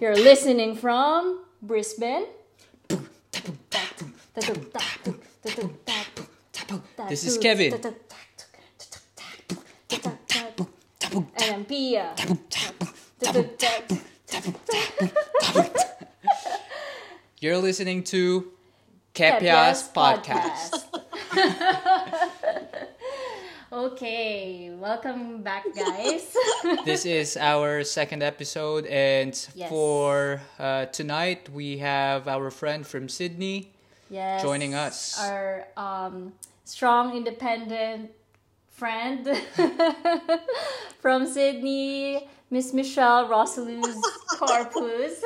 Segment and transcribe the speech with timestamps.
[0.00, 2.26] You're listening from Brisbane.
[7.08, 7.80] This is Kevin.
[11.36, 12.14] And Pia.
[17.40, 18.52] You're listening to
[19.14, 20.84] Kepia's podcast.
[23.86, 26.36] Okay, welcome back, guys.
[26.84, 29.68] this is our second episode, and Yes.
[29.68, 33.72] for uh, tonight, we have our friend from Sydney.
[34.08, 35.18] yes, Joining us.
[35.18, 36.32] Our um,
[36.64, 38.12] strong, independent
[38.70, 39.26] friend
[41.02, 43.98] from Sydney, Miss Michelle Rosieluz
[44.38, 45.18] Corpuz.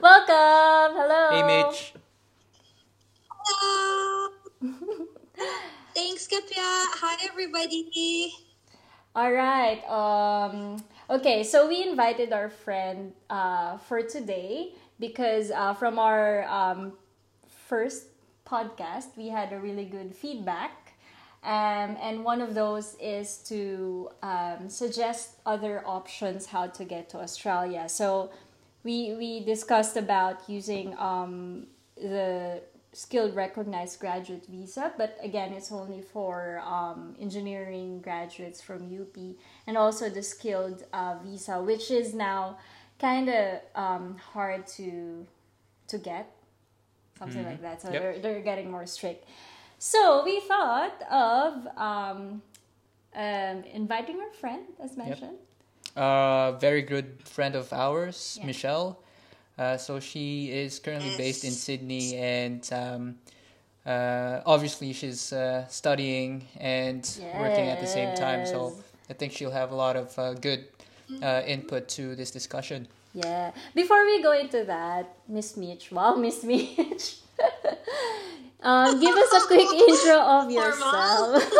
[0.00, 0.96] Welcome.
[0.96, 1.28] Hello.
[1.36, 1.92] Hey, Mitch.
[3.36, 4.32] Hello.
[5.98, 6.62] Thanks, Kapya.
[7.02, 8.32] Hi, everybody.
[9.16, 9.82] All right.
[9.90, 10.76] Um,
[11.10, 16.92] okay, so we invited our friend uh, for today because uh, from our um,
[17.66, 18.06] first
[18.46, 20.94] podcast, we had a really good feedback.
[21.42, 27.18] Um, and one of those is to um, suggest other options how to get to
[27.18, 27.88] Australia.
[27.88, 28.30] So
[28.84, 32.62] we, we discussed about using um, the
[32.98, 39.16] skilled recognized graduate visa, but again, it's only for um, engineering graduates from UP,
[39.68, 42.58] and also the skilled uh, visa, which is now
[42.98, 45.24] kind of um, hard to
[45.86, 46.26] to get,
[47.20, 47.80] something like that.
[47.80, 48.02] So Yep.
[48.02, 49.24] they're they're getting more strict.
[49.78, 52.42] So we thought of um,
[53.14, 55.38] um, inviting our friend, as mentioned.
[55.96, 58.46] Uh, very good friend of ours, Yeah.
[58.46, 58.98] Michelle.
[59.58, 63.16] Uh, so she is currently based in Sydney, and um,
[63.84, 67.02] uh, obviously she's uh, studying and
[67.34, 68.46] working at the same time.
[68.46, 68.76] So
[69.10, 70.66] I think she'll have a lot of uh, good
[71.22, 72.86] uh, input to this discussion.
[73.14, 73.52] Yeah.
[73.74, 77.16] Before we go into that, Miss Mitch, wow, Miss Mitch.
[78.62, 81.50] um, give us a quick intro of yourself.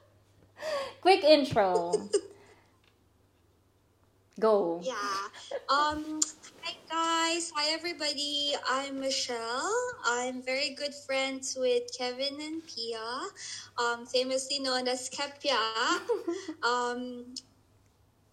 [1.00, 1.92] quick intro.
[4.38, 4.80] Go.
[4.82, 4.94] Yeah.
[5.68, 6.20] Um.
[6.90, 7.52] Hi, guys.
[7.54, 8.54] Hi, everybody.
[8.68, 9.72] I'm Michelle.
[10.06, 13.20] I'm very good friends with Kevin and Pia,
[13.78, 15.58] um, famously known as Kapya.
[16.62, 17.34] um,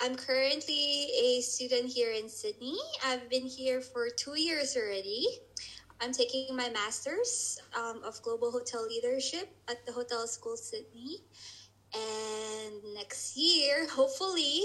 [0.01, 2.77] I'm currently a student here in Sydney.
[3.05, 5.25] I've been here for two years already.
[6.01, 11.23] I'm taking my master's um, of global hotel leadership at the Hotel School Sydney.
[11.93, 14.63] And next year, hopefully,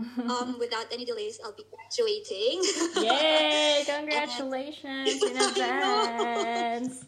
[0.30, 2.62] um, without any delays, I'll be graduating.
[3.02, 3.82] Yay!
[3.86, 6.04] Congratulations in I know.
[6.04, 7.04] advance.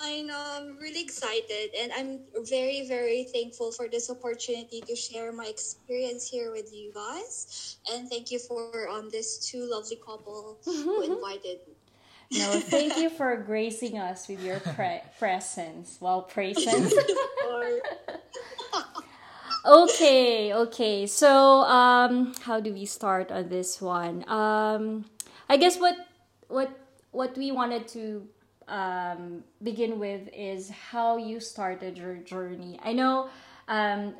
[0.00, 5.32] I know, I'm really excited, and I'm very, very thankful for this opportunity to share
[5.32, 7.78] my experience here with you guys.
[7.90, 11.74] And thank you for um this two lovely couple who invited me.
[12.38, 15.96] No, thank you for gracing us with your pre- presence.
[16.00, 16.92] Well, presence.
[19.66, 21.06] Okay okay.
[21.06, 24.22] So um how do we start on this one?
[24.28, 25.04] Um
[25.48, 25.96] i guess what
[26.46, 26.70] what
[27.10, 28.28] what we wanted to
[28.68, 32.78] um begin with is how you started your journey.
[32.82, 33.28] I know
[33.66, 34.14] um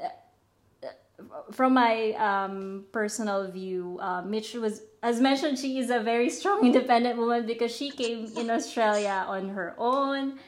[1.52, 6.64] from my um, personal view, uh, Mitch was, as mentioned, she is a very strong,
[6.70, 10.38] independent woman because she came in Australia on her own.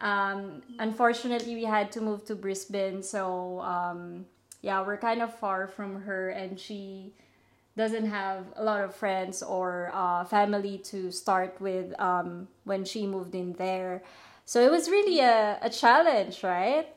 [0.00, 4.26] Um, unfortunately, we had to move to Brisbane, so um,
[4.66, 7.14] yeah, we're kind of far from her, and she
[7.76, 13.06] doesn't have a lot of friends or uh, family to start with um, when she
[13.06, 14.02] moved in there.
[14.46, 16.88] So it was really a, a challenge, right?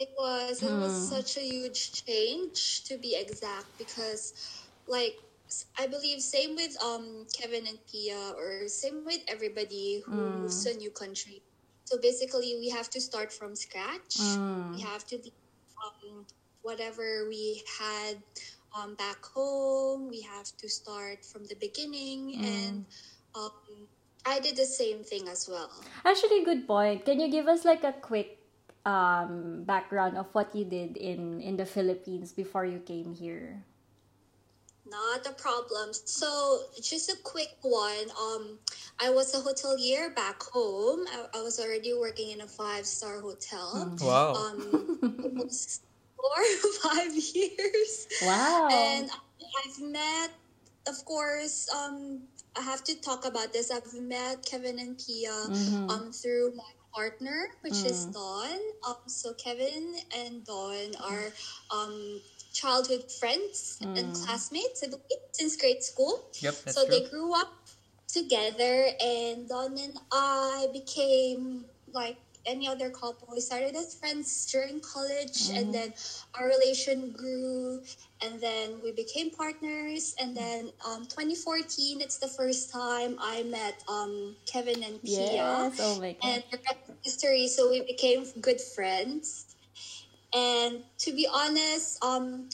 [0.00, 4.32] It was it was such a huge change to be exact because
[4.86, 5.18] like
[5.78, 10.70] I believe same with um Kevin and Pia or same with everybody who moves to
[10.72, 11.42] a new country.
[11.84, 14.40] So basically we have to start from scratch.
[14.72, 15.32] We have to leave
[15.86, 16.26] um,
[16.62, 18.16] whatever we had
[18.76, 20.08] um, back home.
[20.08, 22.84] We have to start from the beginning and
[23.34, 23.52] um,
[24.26, 25.70] I did the same thing as well.
[26.04, 27.04] Actually, good point.
[27.04, 28.38] Can you give us like a quick
[28.84, 33.64] um, background of what you did in in the Philippines before you came here?
[34.88, 35.92] Not a problem.
[35.92, 38.08] So, just a quick one.
[38.16, 38.58] Um,
[38.98, 41.04] I was a hotelier back home.
[41.12, 43.96] I, I was already working in a five star hotel.
[44.00, 44.32] Wow.
[44.32, 44.96] Um,
[46.18, 48.08] almost four or five years.
[48.22, 48.68] Wow.
[48.70, 49.10] And
[49.64, 50.30] I've met,
[50.86, 52.20] of course, um,
[52.56, 53.70] I have to talk about this.
[53.70, 55.32] I've met Kevin and Pia
[55.88, 58.58] um, through my partner, which is Dawn.
[58.86, 61.32] Um, so Kevin and Dawn are
[61.70, 62.20] um,
[62.52, 66.24] childhood friends and classmates, I believe, since grade school.
[66.40, 66.98] Yep, that's so true.
[66.98, 67.52] they grew up
[68.08, 73.28] together, and Dawn and I became like any other couple.
[73.32, 75.92] We started as friends during college, and then
[76.38, 77.80] our relation grew,
[78.22, 80.14] and then we became partners.
[80.18, 85.80] And then um, 2014, it's the first time I met um, Kevin and Pia Yes.
[85.80, 86.30] Oh my god.
[86.34, 87.48] and the rest is history.
[87.48, 89.46] So we became good friends.
[90.34, 92.48] And to be honest, um,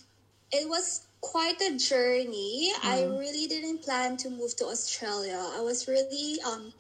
[0.52, 2.70] it was quite a journey.
[2.84, 5.40] I really didn't plan to move to Australia.
[5.40, 6.72] I was really um,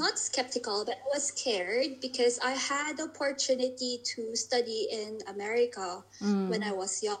[0.00, 6.02] not skeptical, but I was scared because I had opportunity to study in America
[6.48, 7.20] when I was young.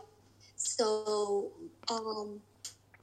[0.56, 1.52] So
[1.92, 2.40] um,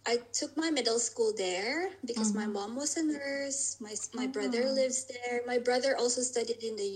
[0.07, 3.77] I took my middle school there because my mom was a nurse.
[3.79, 5.45] My my brother lives there.
[5.45, 6.89] My brother also studied in the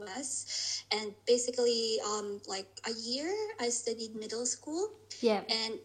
[0.00, 0.82] U.S.
[0.90, 3.28] and basically, um, like a year,
[3.60, 4.88] I studied middle school,
[5.20, 5.44] yeah.
[5.50, 5.76] and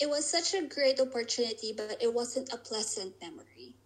[0.00, 3.76] it was such a great opportunity, but it wasn't a pleasant memory.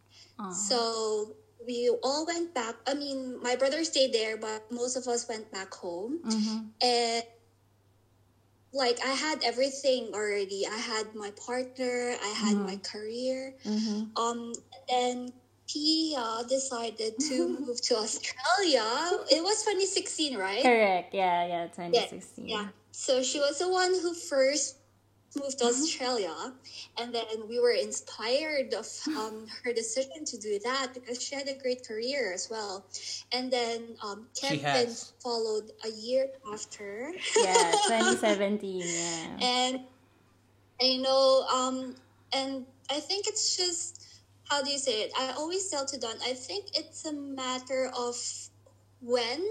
[0.53, 2.77] So we all went back.
[2.87, 6.73] I mean, my brother stayed there, but most of us went back home Mhm.
[6.81, 7.25] and
[8.73, 10.67] like I had everything already.
[10.67, 13.55] I had my partner, I had my career.
[13.65, 14.13] Mhm.
[14.17, 15.33] Um, and then
[15.69, 19.25] Pia decided to move to Australia.
[19.31, 20.63] It was 2016, right?
[20.63, 21.15] Correct.
[21.15, 21.47] Yeah.
[21.47, 21.67] Yeah.
[21.69, 22.49] 2016.
[22.49, 22.69] Yeah.
[22.93, 24.77] So she was the one who first
[25.37, 26.35] moved to Australia,
[26.99, 31.49] and then we were inspired of um, her decision to do that because she had
[31.49, 32.85] a great career as well.
[33.33, 37.13] And then um, She Kevin followed a year after.
[37.37, 37.73] Yeah.
[37.89, 38.83] 2017.
[38.85, 39.37] Yeah.
[39.41, 39.81] and
[40.81, 41.95] and, you know um
[42.33, 46.17] and i think it's just how do you say it i always tell to Dawn
[46.25, 48.17] i think it's a matter of
[49.01, 49.43] when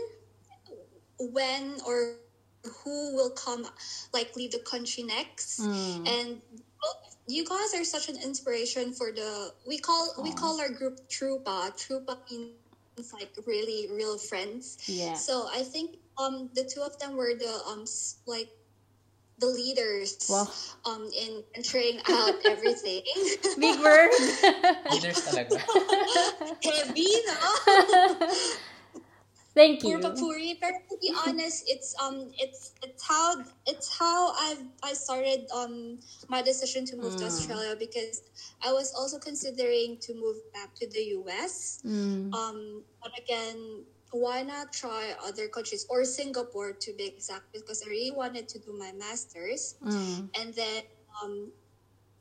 [1.20, 2.16] when or
[2.84, 3.66] who will come
[4.14, 6.08] like leave the country next Mm.
[6.08, 6.42] and
[7.28, 11.72] you guys are such an inspiration for the we call we call our group trupa
[11.76, 12.74] trupa means like
[13.46, 15.14] really real friends Yeah.
[15.16, 17.86] so I think um the two of them were the um
[18.26, 18.50] like
[19.40, 20.48] the leaders Wow.
[20.86, 23.02] um in venturing out everything.
[23.60, 24.12] Big word.
[24.92, 25.60] Leaders talaga.
[26.64, 27.52] Heavy, no?
[29.58, 29.98] Thank you.
[29.98, 30.54] Puro papuri.
[30.62, 35.98] Pero to be honest, it's um it's it's how it's how I've I started um
[36.30, 37.32] my decision to move to Mm.
[37.32, 38.22] Australia because
[38.62, 41.82] I was also considering to move back to the US.
[41.86, 42.30] Mm.
[42.34, 47.46] Um, but again, why not try other countries or Singapore to be exact?
[47.54, 50.30] Because I really wanted to do my masters, Mm.
[50.38, 50.82] and then
[51.24, 51.52] um,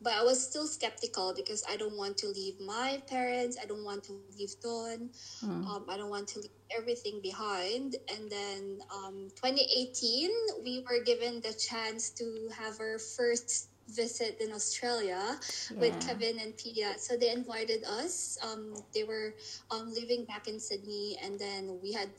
[0.06, 3.58] but I was still skeptical because I don't want to leave my parents.
[3.60, 5.10] I don't want to leave Dawn.
[5.42, 5.66] Mm.
[5.66, 7.96] Um, I don't want to leave everything behind.
[8.14, 10.30] And then um, 2018,
[10.62, 15.40] we were given the chance to have our first visit in Australia
[15.74, 16.94] with Kevin and Pia.
[16.98, 18.38] So they invited us.
[18.46, 19.34] Um, they were
[19.72, 22.10] um, living back in Sydney, and then we had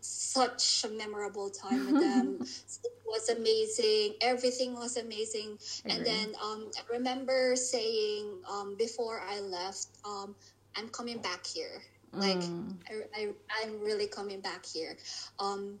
[0.00, 2.38] such a memorable time with them.
[2.84, 4.14] it was amazing.
[4.20, 5.58] Everything was amazing.
[5.88, 10.34] And then um, I remember saying um, before I left, um,
[10.76, 11.82] I'm coming back here.
[12.12, 12.76] Like Mm.
[12.88, 13.28] I, I,
[13.62, 14.96] I'm really coming back here.
[15.38, 15.80] Um,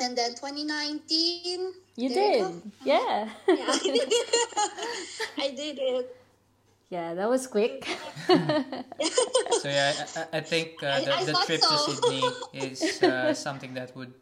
[0.00, 1.58] and then 2019,
[1.96, 2.38] You you did.
[2.40, 2.62] go.
[2.84, 3.28] Yeah.
[3.48, 3.66] yeah,
[5.38, 6.17] I did it.
[6.90, 7.86] Yeah, that was quick.
[9.50, 11.78] So yeah, I, I- I think uh, the, I the thought trip to.
[11.78, 14.12] Sydney is uh, something that would,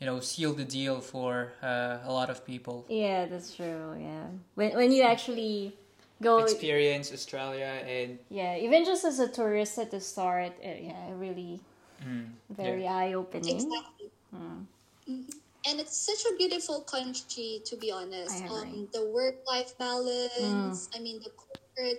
[0.00, 2.84] you know, seal the deal for uh, a lot of people.
[2.88, 3.96] yeah, that's true.
[3.98, 4.26] Yeah.
[4.54, 5.74] When when you actually
[6.22, 11.10] go Experience Australia and yeah, even just as a tourist at the start, uh, yeah,
[11.16, 11.60] really
[12.04, 12.94] mm, very yeah.
[12.96, 13.56] eye opening.
[13.56, 14.10] Exactly.
[14.34, 14.66] Mm.
[15.08, 15.30] Mhm.
[15.68, 18.42] And it's such a beautiful country, to be honest.
[18.44, 18.48] I.
[18.48, 20.88] Um, the work-life balance.
[20.94, 21.30] I mean, the
[21.76, 21.98] culture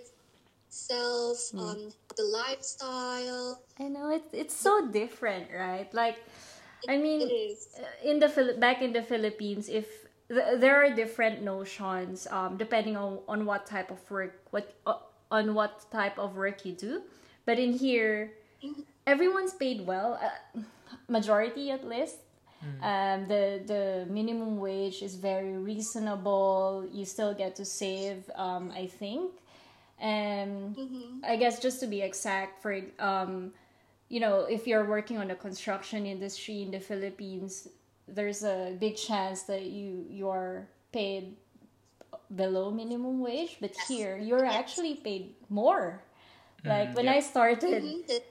[0.68, 1.38] itself.
[1.54, 1.60] Mm.
[1.60, 3.60] Um, the lifestyle.
[3.78, 5.92] I know it's it's so different, right?
[5.94, 6.18] Like,
[6.88, 7.28] I mean,
[8.04, 12.96] in the Phil- back in the Philippines, if th- there are different notions um, depending
[12.96, 14.98] on, on what type of work what uh,
[15.30, 17.02] on what type of work you do,
[17.46, 18.32] but in here,
[19.06, 20.60] everyone's paid well, uh,
[21.08, 22.18] majority at least.
[22.82, 26.84] Um, the the minimum wage is very reasonable.
[26.92, 29.30] You still get to save, um, I think,
[30.00, 31.24] and Mhm.
[31.24, 33.52] I guess just to be exact, for um,
[34.08, 37.68] you know, if you're working on the construction industry in the Philippines,
[38.06, 41.36] there's a big chance that you you're paid
[42.34, 46.02] below minimum wage, but here you're actually paid more.
[46.64, 48.06] Like when I started, Mhm.
[48.06, 48.24] That-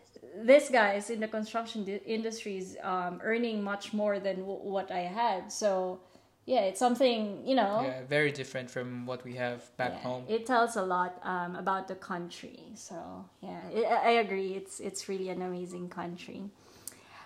[0.45, 5.01] this guys in the construction di- industries um, earning much more than w- what I
[5.21, 5.51] had.
[5.51, 5.99] So
[6.47, 7.83] yeah, it's something you know.
[7.83, 10.23] Yeah, very different from what we have back yeah, home.
[10.27, 12.73] It tells a lot um, about the country.
[12.73, 12.97] So
[13.43, 14.55] yeah, it, I agree.
[14.55, 16.41] It's it's really an amazing country.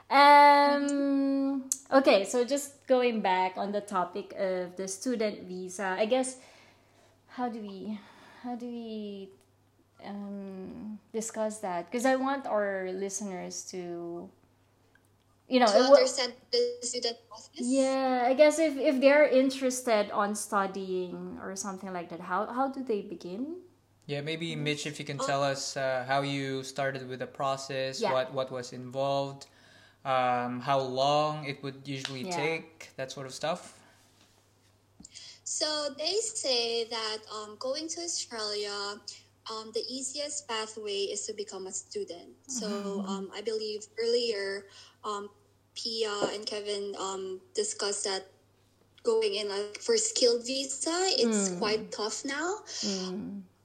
[0.10, 1.70] Um.
[1.90, 6.36] Okay, so just going back on the topic of the student visa, I guess.
[7.36, 7.98] How do we,
[8.44, 9.30] how do we,
[10.04, 11.90] um, discuss that?
[11.90, 14.30] Because I want our listeners to,
[15.52, 17.68] you know, to it understand the student process.
[17.68, 22.72] yeah, I guess if if they're interested on studying or something like that, how how
[22.72, 23.60] do they begin?
[24.08, 28.02] Yeah, maybe Mitch, if you can tell us uh, how you started with the process,
[28.02, 28.12] Yeah.
[28.14, 29.48] what what was involved,
[30.08, 32.36] um, how long it would usually Yeah.
[32.36, 33.76] take, that sort of stuff.
[35.44, 38.72] So they say that um, going to Australia,
[39.52, 42.32] um, the easiest pathway is to become a student.
[42.48, 44.68] So um, I believe earlier,
[45.04, 45.30] um,
[45.82, 48.28] Pia and Kevin um, discussed that
[49.04, 52.58] going in like for skilled visa, it's quite tough now.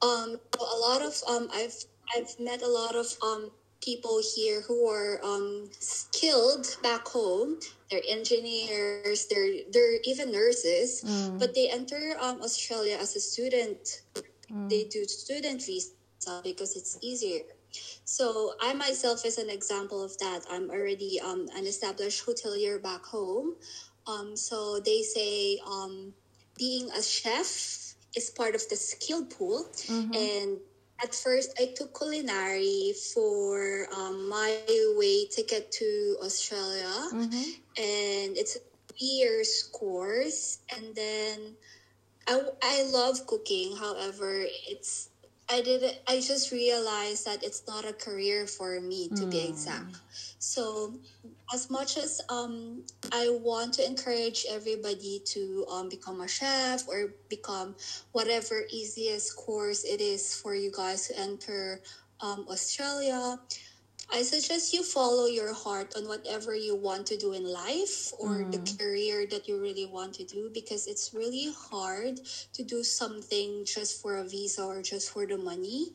[0.02, 1.76] Um, a lot of um, I've
[2.16, 3.50] I've met a lot of um,
[3.82, 7.58] people here who are um, skilled back home.
[7.90, 9.26] They're engineers.
[9.26, 11.02] They're they're even nurses,
[11.38, 14.02] but they enter um, Australia as a student.
[14.68, 15.90] They do student visa
[16.44, 17.40] because it's easier.
[18.04, 20.42] So I myself is an example of that.
[20.50, 23.56] I'm already um, an established hotelier back home.
[24.06, 26.14] Um, so they say um,
[26.56, 29.66] being a chef is part of the skill pool.
[30.16, 30.58] And
[31.02, 34.56] at first, I took culinary for um, my
[34.96, 36.94] way ticket to Australia,
[37.76, 38.60] and it's a
[38.98, 40.58] years course.
[40.74, 41.56] And then
[42.26, 43.76] I, I love cooking.
[43.76, 45.10] However, it's
[45.48, 45.94] I didn't.
[46.08, 49.96] I just realized that it's not a career for me to be exact.
[50.38, 50.98] So,
[51.54, 57.14] as much as um, I want to encourage everybody to um, become a chef or
[57.28, 57.76] become
[58.10, 61.80] whatever easiest course it is for you guys to enter
[62.20, 63.38] um, Australia,
[64.10, 68.44] I suggest you follow your heart on whatever you want to do in life or
[68.50, 72.20] the career that you really want to do because it's really hard
[72.54, 75.88] to do something just for a visa or just for the money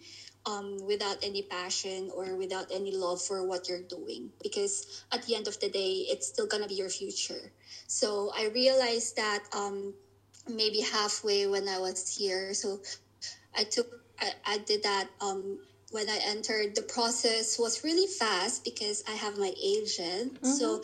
[0.45, 5.35] um, without any passion or without any love for what you're doing because at the
[5.35, 7.53] end of the day it's still gonna be your future.
[7.87, 9.95] So i realized that um,
[10.47, 12.79] maybe halfway when i was here so
[13.55, 13.87] i took
[14.19, 15.59] i, I did that um,
[15.91, 20.39] when I entered, the process was really fast because I have my agent.
[20.45, 20.81] So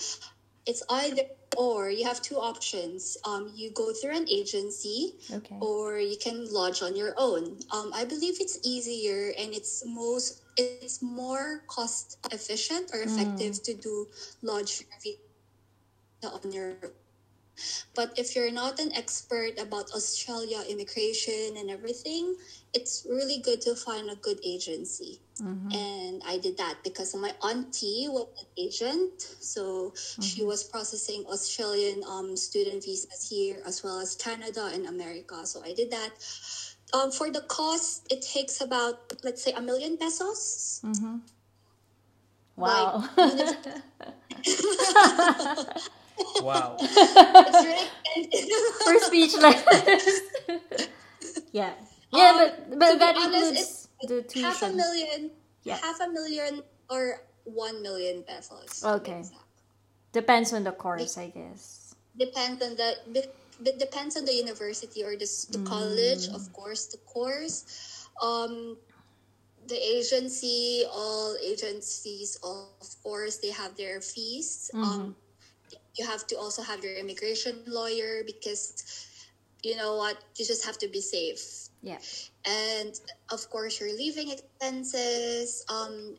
[0.66, 1.24] it's either
[1.58, 1.90] or.
[1.90, 3.18] You have two options.
[3.26, 5.56] Um, you go through an agency, Okay.
[5.60, 7.58] or you can lodge on your own.
[7.72, 13.74] Um, I believe it's easier and it's most it's more cost efficient or effective to
[13.76, 14.08] do
[14.42, 14.84] lodge
[16.24, 16.74] on your
[17.96, 22.36] but if you're not an expert about Australia immigration and everything,
[22.74, 25.20] it's really good to find a good agency.
[25.74, 29.22] And I did that because my auntie was an agent.
[29.40, 35.46] So she was processing Australian um, student visas here as well as Canada and America.
[35.46, 36.12] So I did that.
[36.94, 40.82] Um, for the cost, it takes about, let's say, a million pesos.
[42.56, 43.04] Wow.
[46.42, 46.78] Wow.
[46.82, 48.50] It's really expensive.
[48.86, 49.62] We're speechless.
[51.52, 51.74] yeah.
[52.14, 54.44] Yeah, Um, but but to be that honest, includes the tuition.
[54.48, 55.32] half a million,
[55.64, 55.78] Yeah.
[55.78, 58.84] half a million or one million pesos.
[58.84, 59.24] Okay.
[60.14, 61.94] Depends on the course, I guess.
[62.18, 63.30] Depends on the be-
[63.62, 67.66] be- depends on the university or the, s- the college, of course, the course.
[68.24, 68.78] Um,
[69.68, 72.72] the agency, all agencies, of
[73.04, 74.72] course, they have their fees.
[74.74, 75.14] Um,
[75.98, 78.66] you have to also have your immigration lawyer because
[79.52, 82.00] you know what, you just have to be safe Yeah.
[82.46, 82.94] and
[83.32, 86.16] of course your living expenses um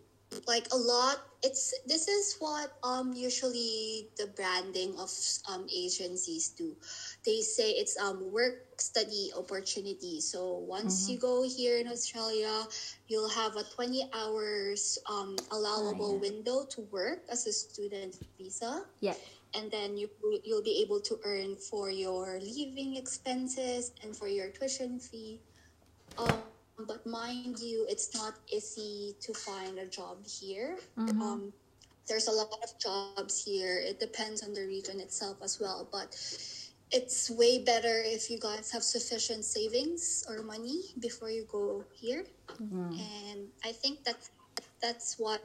[0.47, 5.11] like a lot it's this is what um usually the branding of
[5.49, 6.77] um agencies do
[7.25, 12.67] they say it's um work study opportunity so once you go here in australia
[13.09, 16.21] you'll have a 20 hours um allowable yeah.
[16.21, 19.15] window to work as a student visa Yeah.
[19.55, 20.09] And then you
[20.45, 25.41] you'll be able to earn for your living expenses and for your tuition fee.
[26.19, 26.43] Um,
[26.87, 30.79] but mind you it's not easy to find a job here.
[31.21, 31.53] Um,
[32.09, 33.79] there's a lot of jobs here.
[33.79, 36.15] It depends on the region itself as well but
[36.91, 42.25] it's way better if you guys have sufficient savings or money before you go here.
[42.61, 44.31] And i think that's
[44.81, 45.43] that's what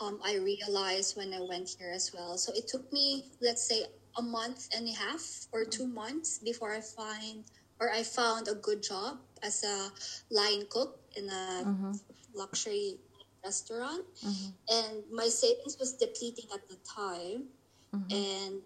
[0.00, 2.38] um, I realized when I went here as well.
[2.38, 3.84] So it took me, let's say,
[4.16, 7.44] a month and a half or two months before I find
[7.80, 9.90] or I found a good job as a
[10.34, 11.92] line cook in a mm-hmm.
[12.34, 12.96] luxury
[13.42, 14.04] restaurant.
[14.24, 14.48] Mm-hmm.
[14.68, 17.48] And my savings was depleting at the time.
[17.94, 18.12] Mm-hmm.
[18.12, 18.60] And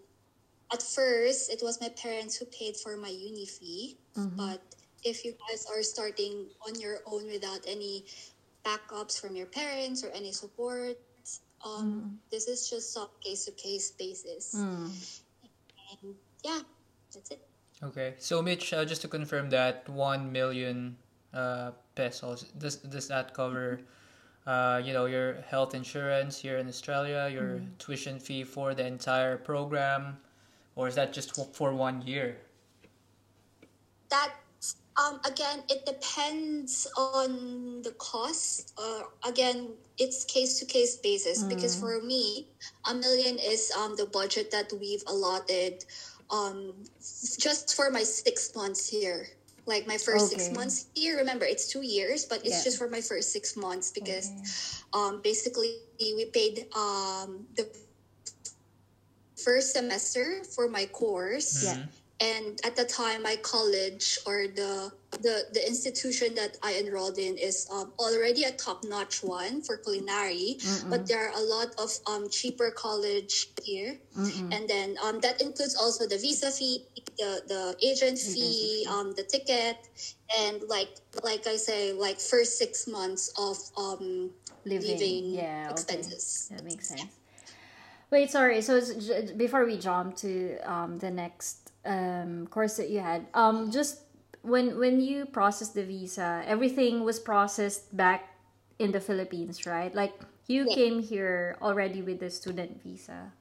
[0.71, 3.97] at first, it was my parents who paid for my uni fee.
[4.17, 4.35] Mm-hmm.
[4.35, 4.61] But
[5.03, 8.03] if you guys are starting on your own without any
[8.65, 10.97] backups from your parents or any support,
[11.65, 12.29] um, mm.
[12.29, 14.55] this is just on case to case basis.
[14.55, 14.85] Mm.
[16.03, 16.61] And yeah,
[17.13, 17.41] that's it.
[17.83, 20.95] Okay, so Mitch, uh, just to confirm that one million
[21.33, 23.81] uh, pesos does does that cover,
[24.47, 27.77] uh, you know, your health insurance here in Australia, your mm.
[27.79, 30.17] tuition fee for the entire program,
[30.75, 32.37] or is that just for one year?
[34.09, 34.31] That
[34.97, 38.73] um, again, it depends on the cost.
[38.77, 41.49] Uh, again, it's case to case basis mm.
[41.49, 42.47] because for me,
[42.89, 45.83] a million is um, the budget that we've allotted
[46.31, 46.73] um,
[47.37, 49.27] just for my six months here.
[49.65, 50.41] Like my first okay.
[50.41, 51.17] six months here.
[51.17, 52.63] Remember, it's two years, but it's yeah.
[52.63, 54.37] just for my first six months because okay.
[54.93, 57.67] um, basically we paid um, the
[59.43, 61.65] first semester for my course.
[61.65, 61.83] Yeah
[62.21, 64.91] and at the time my college or the
[65.21, 70.55] the, the institution that i enrolled in is um, already a top-notch one for culinary
[70.59, 70.89] Mm-mm.
[70.89, 74.55] but there are a lot of um, cheaper college here Mm-mm.
[74.55, 76.85] and then um, that includes also the visa fee
[77.17, 79.77] the, the agent fee um, the ticket
[80.39, 84.31] and like like i say like first six months of um,
[84.65, 86.57] living, living yeah, expenses okay.
[86.57, 87.11] that makes sense
[88.09, 88.81] wait sorry so
[89.35, 94.01] before we jump to um, the next um, course that you had, um, just
[94.41, 98.35] when when you processed the visa, everything was processed back
[98.79, 99.93] in the Philippines, right?
[99.93, 100.13] Like
[100.47, 100.75] you yeah.
[100.75, 103.31] came here already with the student visa.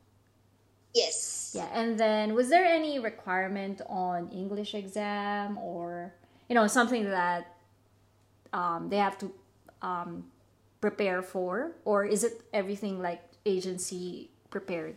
[0.94, 1.52] Yes.
[1.54, 6.14] Yeah, and then was there any requirement on English exam or
[6.48, 7.56] you know something that
[8.52, 9.32] um, they have to
[9.82, 10.24] um,
[10.80, 14.94] prepare for, or is it everything like agency prepared,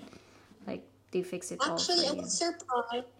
[0.66, 3.17] like they fix it Actually, all for I was surprised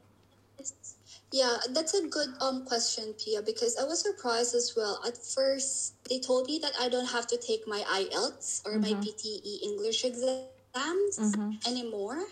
[1.32, 5.02] yeah, that's a good um question, Pia, because I was surprised as well.
[5.06, 8.82] At first, they told me that I don't have to take my IELTS or mm-hmm.
[8.82, 11.52] my PTE English exams mm-hmm.
[11.68, 12.24] anymore,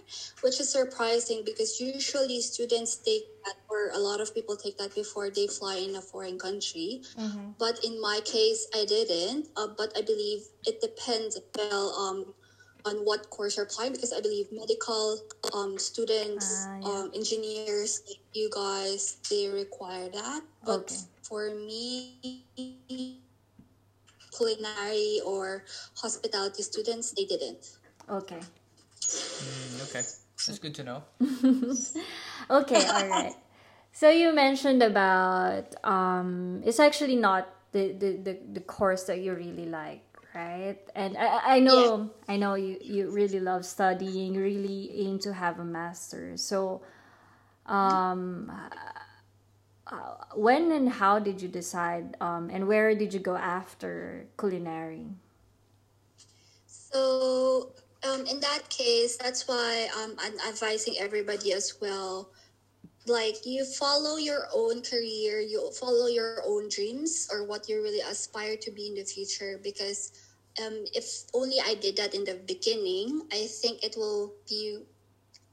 [0.41, 4.95] which is surprising because usually students take that, or a lot of people take that
[4.95, 7.01] before they fly in a foreign country.
[7.19, 7.59] Mm-hmm.
[7.59, 9.47] But in my case, I didn't.
[9.57, 12.33] Uh, but I believe it depends well um
[12.85, 15.19] on what course you're applying because I believe medical
[15.53, 16.87] um, students, uh, yeah.
[16.87, 20.41] um, engineers, like you guys, they require that.
[20.63, 20.95] But okay.
[21.23, 22.45] for me,
[24.37, 27.77] culinary or hospitality students, they didn't.
[28.09, 28.37] Okay.
[28.37, 30.03] Mm, okay,
[30.47, 31.03] that's good to know.
[32.49, 33.33] okay, all right.
[33.93, 39.33] So you mentioned about um, it's actually not the, the, the, the course that you
[39.33, 40.03] really like
[40.35, 40.77] right?
[40.95, 45.33] And i, I know i know you, you really love studying you really aim to
[45.33, 46.37] have a master.
[46.37, 46.81] So
[47.65, 48.51] um
[49.87, 55.05] uh, when and how did you decide um, and where did you go after culinary?
[56.67, 57.71] So
[58.03, 62.29] um, in that case that's why um, i'm advising everybody as well.
[63.07, 68.01] Like you follow your own career you follow your own dreams or what you really
[68.01, 70.24] aspire to be in the future because
[70.63, 74.79] um, if only I did that in the beginning, I think it will be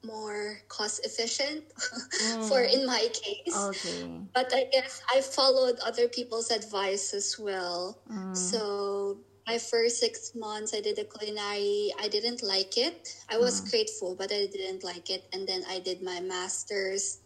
[0.04, 2.48] more cost efficient mm.
[2.48, 3.54] for in my case.
[3.54, 4.10] Okay.
[4.34, 7.98] But I guess I followed other people's advice as well.
[8.10, 8.36] Mm.
[8.36, 11.92] So my first six months I did a culinary.
[12.00, 13.08] I didn't like it.
[13.28, 13.70] I was mm.
[13.70, 15.26] grateful, but I didn't like it.
[15.32, 17.18] And then I did my master's.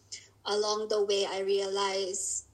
[0.49, 2.46] Along the way, I realized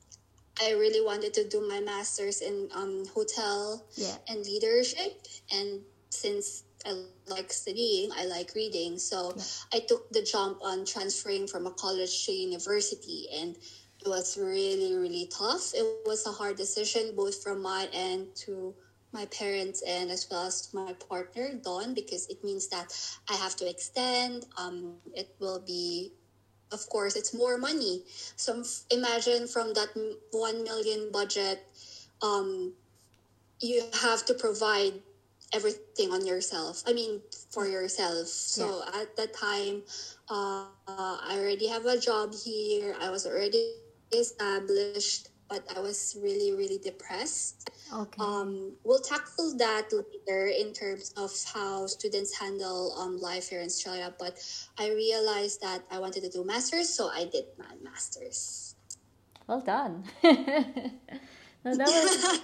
[0.61, 4.17] I really wanted to do my master's in um, hotel yeah.
[4.29, 5.23] and leadership.
[5.53, 8.99] And since I like studying, I like reading.
[8.99, 9.43] So yeah.
[9.73, 13.29] I took the jump on transferring from a college to university.
[13.35, 13.57] And
[14.01, 15.73] it was really, really tough.
[15.75, 18.75] It was a hard decision, both from my end to
[19.12, 22.93] my parents and as well as my partner, Dawn, because it means that
[23.29, 24.47] I have to extend.
[24.57, 26.12] Um, it will be
[26.73, 28.03] of course it's more money.
[28.37, 29.91] So imagine from that
[30.31, 31.63] 1 million budget
[32.23, 32.73] um,
[33.61, 34.95] you have to provide
[35.55, 38.27] everything on yourself i mean for yourself.
[38.27, 39.03] So yeah.
[39.03, 39.83] at that time
[40.31, 42.97] uh, i already have a job here.
[43.01, 43.77] I was already
[44.13, 47.69] established but I was really, really depressed.
[47.93, 48.23] Okay.
[48.25, 53.67] Um, we'll tackle that later in terms of how students handle um, life here in
[53.67, 54.15] Australia.
[54.19, 54.41] But
[54.79, 58.75] I realized that I wanted to do masters, so I did my masters.
[59.47, 60.05] well done.
[60.25, 62.41] no, that was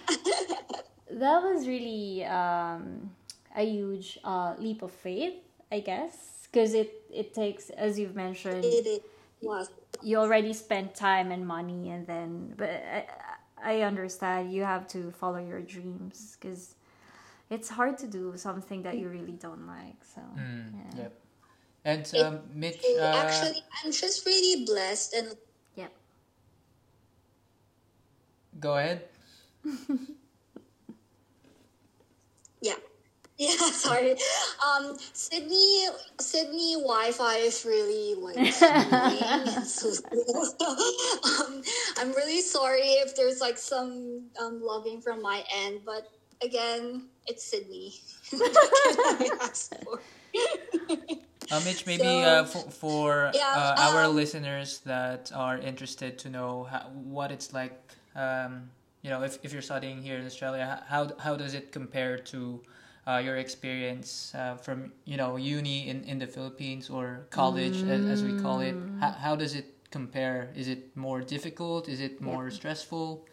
[1.24, 3.10] that was really um,
[3.56, 5.40] a huge uh, leap of faith,
[5.72, 9.02] I guess, because it it takes, as you've mentioned, It
[9.40, 9.70] was.
[10.02, 13.06] You already spent time and money, and then but I,
[13.62, 16.74] I understand you have to follow your dreams because
[17.50, 20.02] it's hard to do something that you really don't like.
[20.14, 21.02] So Mm, yeah.
[21.02, 21.12] Yep.
[21.84, 25.36] And It- um, Mitch, uh, actually, I'm just really blessed and
[25.76, 25.92] Yep.
[28.60, 29.02] go ahead.
[32.60, 32.74] Yeah.
[33.40, 34.16] Yeah, sorry.
[34.66, 35.86] Um, Sydney,
[36.18, 39.90] Sydney Wi-Fi is really like annoying so
[41.46, 41.62] um,
[41.98, 46.10] I'm really sorry if there's like some um logging from my end, but
[46.42, 47.94] again, it's Sydney.
[48.30, 50.00] What can I ask for?
[51.50, 56.18] Uh, Mitch, maybe So- uh, for, for Yeah, uh, our um, listeners that are interested
[56.18, 57.78] to know how, what it's like,
[58.14, 58.68] um,
[59.02, 62.60] you know, if, if you're studying here in Australia, how, how does it compare to
[63.08, 68.04] uh, your experience uh, from, you know, uni in, in the Philippines or college, as,
[68.06, 68.84] as we call it?
[68.96, 70.50] How, how does it compare?
[70.54, 71.88] Is it more difficult?
[71.88, 73.26] Is it more stressful?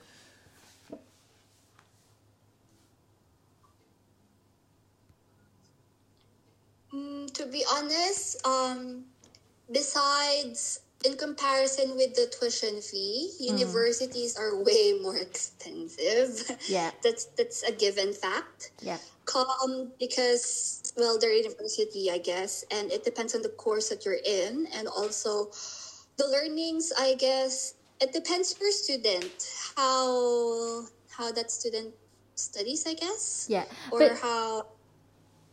[6.94, 9.06] Mm, to be honest, um,
[9.72, 16.58] besides in comparison with the tuition fee, universities are way more expensive.
[16.68, 16.91] Yeah.
[17.04, 18.72] that's that's a given fact.
[18.82, 18.98] Yeah.
[19.36, 24.22] Um, because well, they're university, I guess, and it depends on the course that you're
[24.24, 25.50] in, and also
[26.18, 26.94] the learnings.
[26.98, 29.34] I guess it depends per student
[29.76, 31.94] how how that student
[32.36, 32.86] studies.
[32.86, 33.65] I guess, Yeah.
[33.91, 34.68] or But how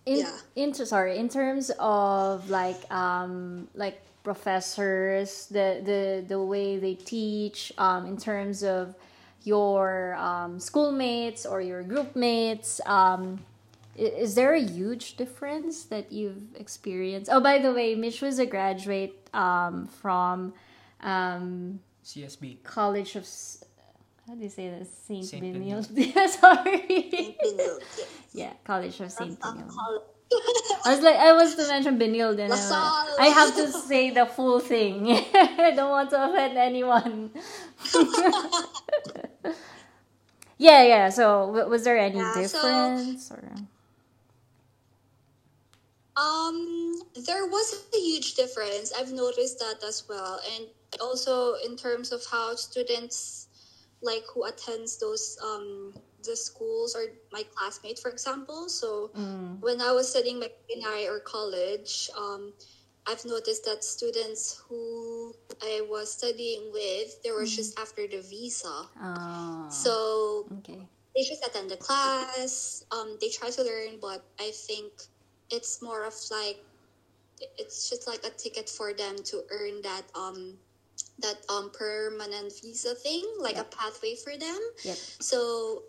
[0.05, 0.37] in, yeah.
[0.57, 7.73] in sorry, in terms of like um like professors, the the the way they teach,
[7.79, 8.95] um, in terms of
[9.45, 13.41] your um, schoolmates or your group mates, um,
[13.97, 17.31] is there a huge difference that you've experienced?
[17.33, 20.55] Oh, by the way, Mitch was a graduate um, from
[21.03, 22.63] um, CSB.
[22.63, 23.27] College of.
[24.27, 24.89] How do you say this?
[25.07, 25.91] Saint, Saint Benilde.
[26.15, 27.37] Yeah, sorry.
[27.45, 27.83] Benilde,
[28.33, 30.03] yeah, College of Saint Um, Benilde.
[30.85, 34.61] I was like, I was to mention Benilde, then I, have to say the full
[34.61, 35.07] thing.
[35.35, 37.31] I don't want to offend anyone.
[40.59, 41.09] yeah, yeah.
[41.11, 43.31] So, w- was there any Yeah, so- difference?
[43.31, 43.43] or
[46.17, 48.93] Um, there was a huge difference.
[48.93, 50.67] I've noticed that as well, and
[51.01, 53.49] also in terms of how students,
[54.03, 58.69] like who attends those um the schools or my classmate, for example.
[58.69, 59.59] So Mm.
[59.61, 62.55] when I was studying my culinary or college, um,
[63.07, 68.89] I've noticed that students who I was studying with, they were just after the visa.
[69.01, 70.89] Oh, So okay.
[71.17, 74.93] they just attend the class um they try to learn but i think
[75.51, 76.57] it's more of like
[77.59, 80.59] it's just like a ticket for them to earn that um
[81.19, 84.97] that um permanent visa thing like a pathway for them Yep.
[85.21, 85.83] so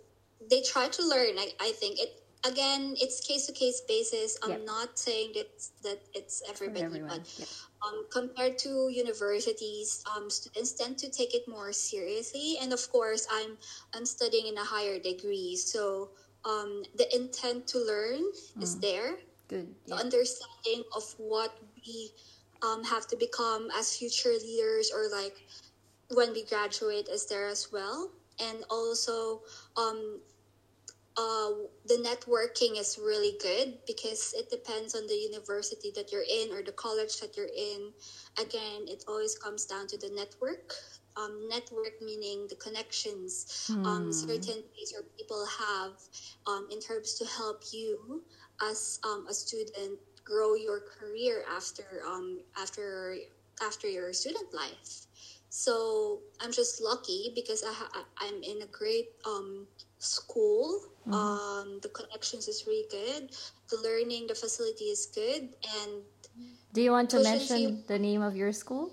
[0.49, 2.10] they try to learn i, I think it
[2.45, 4.65] again it's case to case basis i'm Yep.
[4.65, 5.47] not saying that
[5.84, 7.47] that it's everybody but Yep.
[7.86, 12.58] um, compared to universities, um, students tend to take it more seriously.
[12.62, 13.58] And of course, I'm
[13.93, 16.12] I'm studying in a higher degree, so
[16.45, 18.21] um, the intent to learn
[18.62, 19.17] is there.
[19.47, 19.75] Good.
[19.88, 21.51] The understanding of what
[21.86, 22.12] we
[22.62, 25.36] um, have to become as future leaders, or like
[26.10, 28.12] when we graduate, is there as well.
[28.39, 29.41] And also,
[29.77, 30.21] um,
[31.17, 31.49] uh,
[31.86, 36.63] the networking is really good because it depends on the university that you're in or
[36.63, 37.93] the college that you're in.
[38.39, 40.73] Again, it always comes down to the network.
[41.15, 43.45] Um, network meaning the connections,
[43.86, 45.93] um, certain ways your people have
[46.47, 48.23] um, in terms to help you
[48.62, 53.15] as um, a student grow your career after um, after
[53.62, 55.06] after your student life.
[55.49, 59.10] So I'm just lucky because I ha- I'm in a great
[60.04, 60.82] school.
[61.12, 63.32] Um, the connections is really good.
[63.70, 65.50] The learning, the facility is good,
[65.82, 65.92] and
[66.74, 68.92] Do you want to mention the name of your school?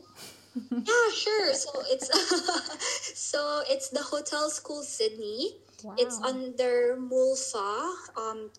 [0.71, 1.55] yeah, sure.
[1.55, 2.11] So it's
[3.31, 5.57] so it's the Hotel School Sydney.
[5.97, 8.51] It's under Mulpha um,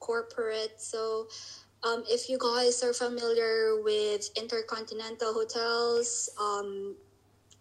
[0.00, 0.76] corporate.
[0.82, 1.28] So
[1.82, 6.94] um, if you guys are familiar with Intercontinental Hotels, um,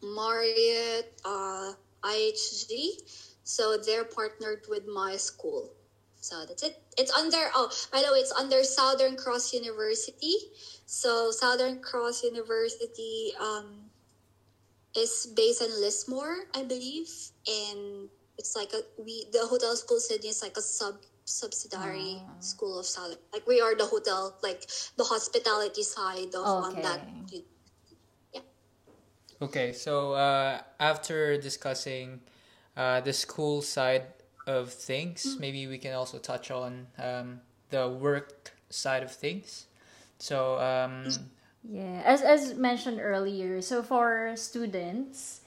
[0.04, 1.72] Marriott, uh,
[2.04, 3.00] IHG.
[3.48, 5.72] So they're partnered with my school.
[6.20, 6.84] So that's it.
[7.00, 10.36] It's under oh by the way, it's under Southern Cross University.
[10.86, 13.88] So Southern Cross University um,
[14.96, 17.08] is based in Lismore, I believe,
[17.48, 22.40] and it's like a we the hotel school Sydney is like a sub subsidiary Ah.
[22.44, 23.20] school of Southern.
[23.32, 24.68] Like we are the hotel, like
[25.00, 26.82] the hospitality side of um, Okay.
[26.84, 27.00] that.
[28.34, 28.42] Yeah.
[29.40, 32.20] Okay, so uh, after discussing
[32.78, 34.06] uh, the school side
[34.48, 39.68] of things, maybe we can also touch on um, the work side of things.
[40.20, 41.30] So, um,
[41.64, 45.42] Yeah, as as mentioned earlier, so for students,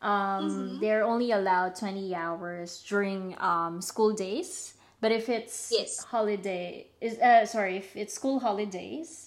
[0.00, 4.74] um, they're only allowed twenty hours during um, school days.
[5.00, 6.04] But if it's Yes.
[6.04, 9.25] holiday, is uh, sorry, if it's school holidays,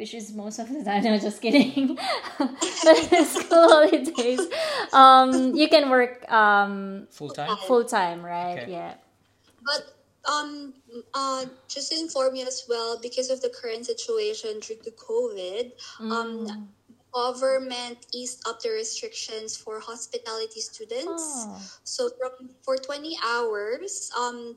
[0.00, 1.04] which is most of the time.
[1.04, 1.98] No, just kidding.
[2.38, 4.40] but school holidays,
[4.92, 7.56] um, you can work um, full time?
[7.68, 8.60] full time, right?
[8.60, 8.72] Okay.
[8.72, 8.94] Yeah.
[9.62, 9.96] But
[10.28, 10.74] um
[11.14, 15.72] uh just to inform you as well, because of the current situation due to COVID,
[16.00, 16.68] um
[17.12, 21.22] government eased up the restrictions for hospitality students.
[21.26, 21.60] Oh.
[21.84, 24.56] So from for 20 hours, um,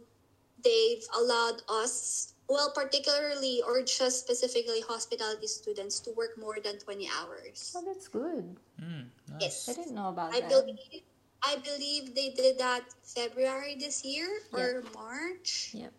[0.64, 7.10] they've allowed us, well, particularly or just specifically hospitality students to work more than 20
[7.10, 7.74] hours.
[7.76, 8.56] Oh, that's good.
[8.82, 9.42] Mm, nice.
[9.42, 9.70] Yes.
[9.70, 10.50] I didn't know about I that.
[10.50, 11.04] believe
[11.46, 15.72] I believe they did that February this year or March.
[15.74, 15.92] Yeah.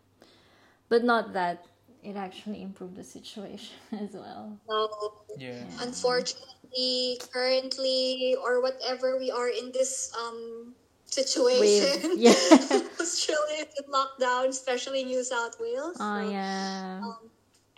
[0.89, 1.67] But not that
[2.03, 4.59] it actually improved the situation as well.
[4.69, 5.65] So Yeah.
[5.81, 10.75] unfortunately, currently or whatever we are in this um
[11.07, 12.19] situation, Wave.
[12.19, 12.35] Yeah.
[13.05, 15.97] Australia is in lockdown, especially New South Wales.
[16.01, 17.01] Oh so, yeah.
[17.05, 17.29] um,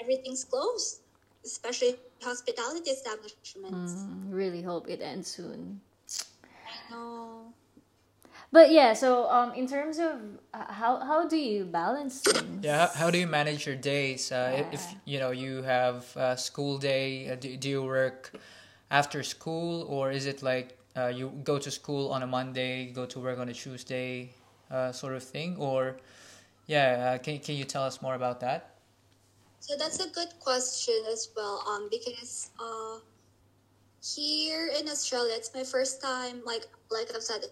[0.00, 1.02] everything's closed,
[1.44, 3.92] especially hospitality establishments.
[4.06, 5.80] Mm, really hope it ends soon.
[6.90, 7.52] No.
[8.52, 10.22] But yeah, so um, in terms of
[10.54, 12.64] uh, how how do you balance things?
[12.64, 14.30] Yeah, how, how do you manage your days?
[14.32, 18.32] Uh, if- If you know you have a school day, uh, do, do you work
[18.90, 23.04] after school, or is it like uh, you go to school on a Monday, go
[23.06, 24.30] to work on a Tuesday,
[24.70, 25.56] uh, sort of thing?
[25.58, 25.96] Or
[26.66, 28.76] yeah, uh, can can you tell us more about that?
[29.60, 31.62] So that's a good question as well.
[31.68, 33.00] Um, because uh,
[34.02, 36.42] here in Australia, it's my first time.
[36.44, 37.44] Like like I've said,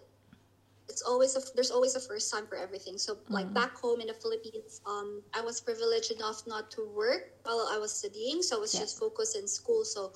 [0.88, 2.98] it's always a, there's always a first time for everything.
[2.98, 7.32] So like back home in the Philippines, um, I was privileged enough not to work
[7.42, 8.80] while I was studying, so I was Yeah.
[8.80, 9.84] just focused in school.
[9.84, 10.12] So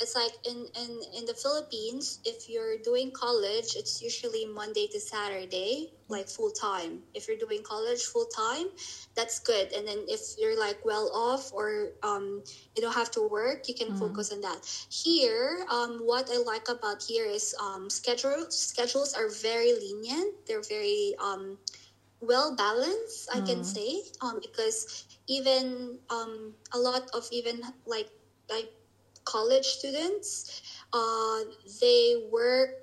[0.00, 5.00] it's like in in in the Philippines, if you're doing college, it's usually Monday to
[5.00, 7.00] Saturday, like full time.
[7.14, 8.66] If you're doing college full time,
[9.14, 9.72] that's good.
[9.72, 12.42] And then if you're like well off or um,
[12.76, 14.66] you don't have to work, you can focus on that.
[14.90, 20.34] Here, um, what I like about here is um, schedule schedules are very lenient.
[20.46, 21.58] They're very um,
[22.20, 28.10] well balanced, I can say, um, because even um, a lot of even like
[28.50, 28.70] like
[29.24, 31.40] college students, uh,
[31.80, 32.79] they work.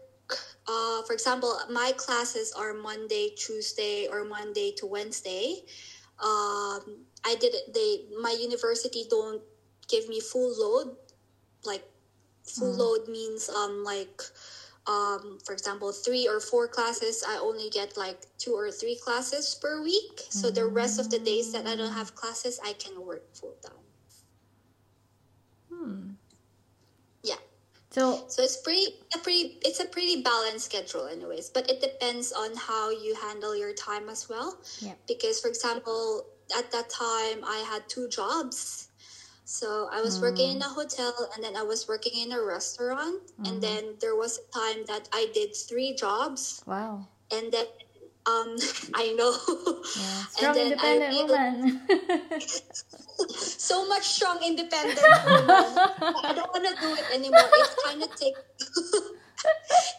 [0.68, 5.64] Uh, for example, my classes are Monday, Tuesday, or Monday to Wednesday.
[6.20, 7.74] Um, I did it.
[7.74, 9.42] They my university don't
[9.88, 10.96] give me full load.
[11.64, 11.84] Like
[12.44, 14.22] full load means um like
[14.88, 17.24] um for example three or four classes.
[17.28, 20.26] I only get like two or three classes per week.
[20.30, 23.56] So the rest of the days that I don't have classes, I can work full
[23.64, 23.86] time.
[25.70, 26.17] Yeah.
[27.98, 32.32] So So it's pretty a pretty it's a pretty balanced schedule anyways, but it depends
[32.32, 34.62] on how you handle your time as well.
[34.80, 34.94] Yeah.
[35.08, 38.90] Because for example, at that time I had two jobs.
[39.46, 40.70] So I was working in oh.
[40.70, 43.60] a hotel and then I was working in a restaurant and mm-hmm.
[43.62, 47.66] then there was a time that I did three jobs wow, and then
[48.28, 48.56] um
[48.94, 49.32] I know
[49.96, 51.82] yeah, strong I independent really- woman.
[53.38, 55.50] so much strong independent woman.
[55.50, 57.50] I don't want to do it anymore.
[57.52, 58.36] It kind of take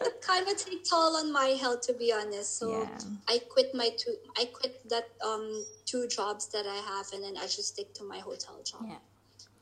[0.01, 2.57] it kind of take toll on my health to be honest.
[2.59, 2.99] So Yeah.
[3.27, 7.35] I quit my two I quit that um two jobs that I have and then
[7.37, 8.83] I just stick to my hotel job.
[8.87, 9.01] Yeah.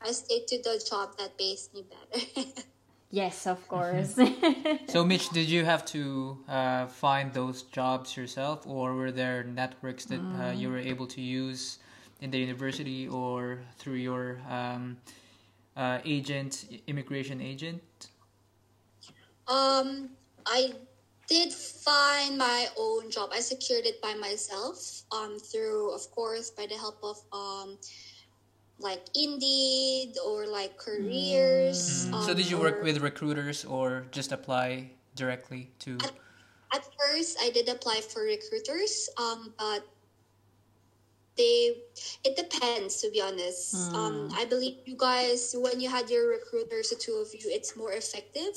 [0.00, 2.22] I stayed to the job that pays me better.
[3.10, 4.18] Yes, of course.
[4.86, 10.04] So, Mitch, did you have to uh, find those jobs yourself, or were there networks
[10.06, 11.78] that uh, you were able to use
[12.20, 14.96] in the university or through your um,
[15.76, 17.82] uh, agent, immigration agent?
[19.46, 20.10] Um,
[20.46, 20.72] I
[21.28, 23.30] did find my own job.
[23.32, 25.02] I secured it by myself.
[25.12, 27.78] Um, through of course by the help of um,
[28.78, 32.06] like Indeed or like careers.
[32.06, 32.14] Mm.
[32.14, 35.98] Um, so, did you work or- with recruiters or just apply directly to?
[36.72, 39.86] at first I did apply for recruiters, um, but
[41.36, 41.80] they
[42.24, 43.92] it depends to be honest.
[43.94, 47.76] Um, I believe you guys when you had your recruiters, the two of you, it's
[47.76, 48.54] more effective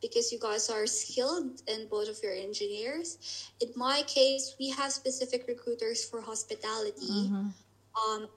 [0.00, 3.50] because you guys are skilled and both of your engineers.
[3.60, 7.32] In my case, we have specific recruiters for hospitality.
[7.94, 8.28] Um,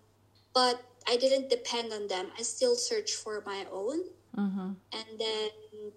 [0.54, 2.28] but I didn't depend on them.
[2.38, 4.04] I still searched for my own.
[4.36, 4.72] Mm-hmm.
[4.94, 5.50] And then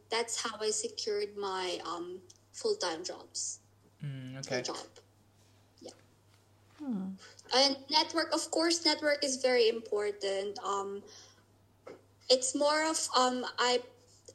[0.08, 2.20] that's how I secured my um,
[2.52, 3.60] full time jobs.
[4.04, 4.62] Mm, Full okay.
[4.62, 4.86] job.
[5.80, 5.90] Yeah.
[7.54, 10.58] And network, of course, network is very important.
[10.64, 11.02] Um,
[12.30, 13.80] it's more of um, I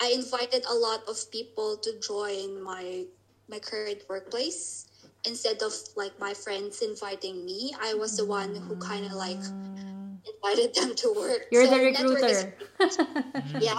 [0.01, 3.05] I invited a lot of people to join my
[3.47, 4.85] my current workplace
[5.25, 7.73] instead of like my friends inviting me.
[7.81, 9.41] I was the one who kind of like
[10.33, 11.45] invited them to work.
[11.51, 12.45] You're So the network is-
[12.79, 13.59] recruiter.
[13.59, 13.77] yeah.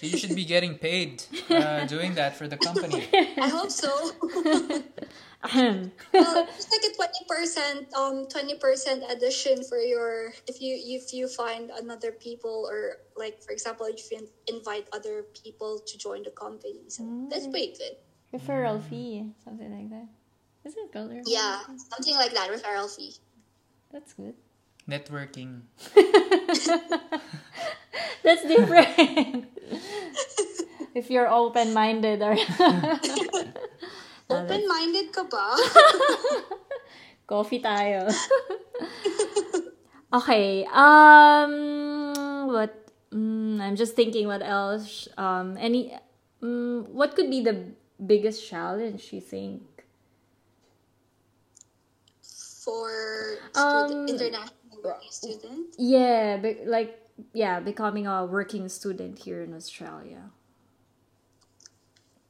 [0.00, 3.08] So you should be getting paid uh, doing that for the company.
[3.40, 3.88] I hope so.
[5.42, 5.92] Ahem.
[6.12, 11.14] well, it's like a twenty percent, um, twenty percent addition for your if you if
[11.14, 16.22] you find another people or like for example if you invite other people to join
[16.22, 17.96] the company, so that's pretty good.
[18.38, 20.08] Referral fee, something like that.
[20.68, 21.78] Is it called referral Yeah, fee?
[21.96, 23.14] something like that referral fee.
[23.92, 24.34] That's good.
[24.88, 25.62] Networking.
[28.24, 29.46] That's different.
[30.94, 32.36] if you're open-minded or
[34.28, 35.56] Open minded ka ba?
[37.24, 38.12] coffee tayo.
[40.12, 40.68] okay.
[40.68, 41.52] Um
[42.52, 45.96] what mm, I'm just thinking what else um any
[46.44, 49.67] mm, what could be the biggest challenge you think?
[52.68, 55.72] For Um, student, international working student.
[55.80, 57.00] Yeah, be, like
[57.32, 60.28] yeah, becoming a working student here in Australia.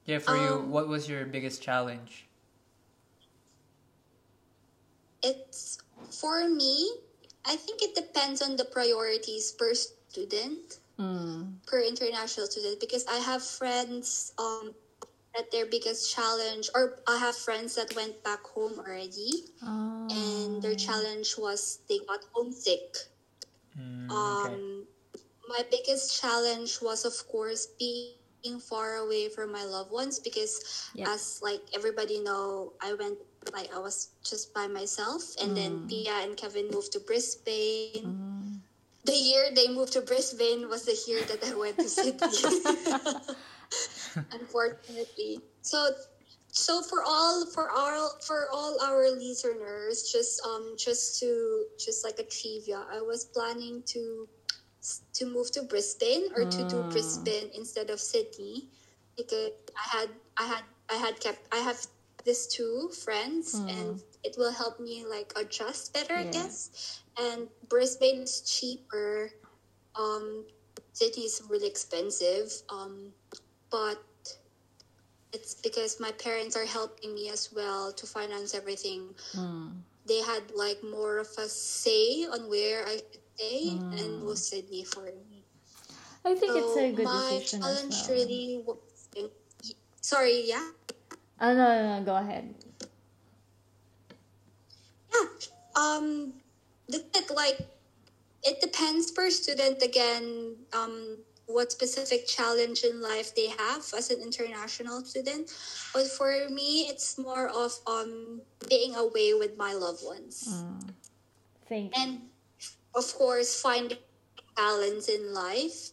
[0.07, 2.31] Yeah, for you, Um, what was your biggest challenge?
[5.27, 5.83] It's
[6.15, 7.03] for me.
[7.43, 10.79] I think it depends on the priorities per student.
[10.99, 11.63] Mm.
[11.63, 14.75] per international student because I have friends um
[15.35, 19.31] that their biggest challenge or I have friends that went back home already
[19.63, 20.07] Oh.
[20.11, 22.97] and their challenge was they got homesick.
[23.79, 24.57] Mm, okay.
[24.57, 24.87] Um
[25.49, 30.23] my biggest challenge was of course being far away from my loved ones because
[30.67, 31.85] as like everybody
[32.21, 32.91] know I went
[33.53, 38.61] like I was just by myself and then Pia and Kevin moved to Brisbane Mm.
[39.05, 42.45] the year they moved to Brisbane was the year that I went to Sydney.
[44.33, 45.41] Unfortunately.
[45.63, 45.91] So
[46.53, 52.19] so for all for all for all our listeners, just um just to just like
[52.19, 54.29] a trivia, I was planning to
[55.15, 58.69] to move to Brisbane or to do Brisbane instead of Sydney
[59.17, 61.79] because I had I had I had kept I have
[62.25, 66.71] these two friends and it will help me like adjust better I guess.
[67.19, 69.31] And Brisbane is cheaper.
[69.97, 70.47] Um
[70.93, 72.53] Sydney is really expensive.
[72.71, 73.15] Um
[73.71, 73.99] but
[75.33, 79.83] it's because my parents are helping me as well to finance everything Mm.
[80.07, 83.01] they had like more of a say on where I
[83.37, 85.45] stay and was Sydney for me
[86.25, 88.17] I think it's a so good my decision as challenge well.
[88.17, 88.79] really was
[90.01, 90.71] sorry yeah
[91.41, 92.55] Oh no, no, no, go ahead.
[95.13, 95.27] yeah
[95.77, 96.33] um
[96.89, 97.59] the it like
[98.43, 104.21] it depends per student again um what specific challenge in life they have as an
[104.23, 105.51] international student
[105.95, 110.65] but for me it's more of um being away with my loved ones
[111.69, 112.03] Thank you.
[112.03, 112.21] and
[112.95, 113.99] of course finding
[114.57, 115.91] balance in life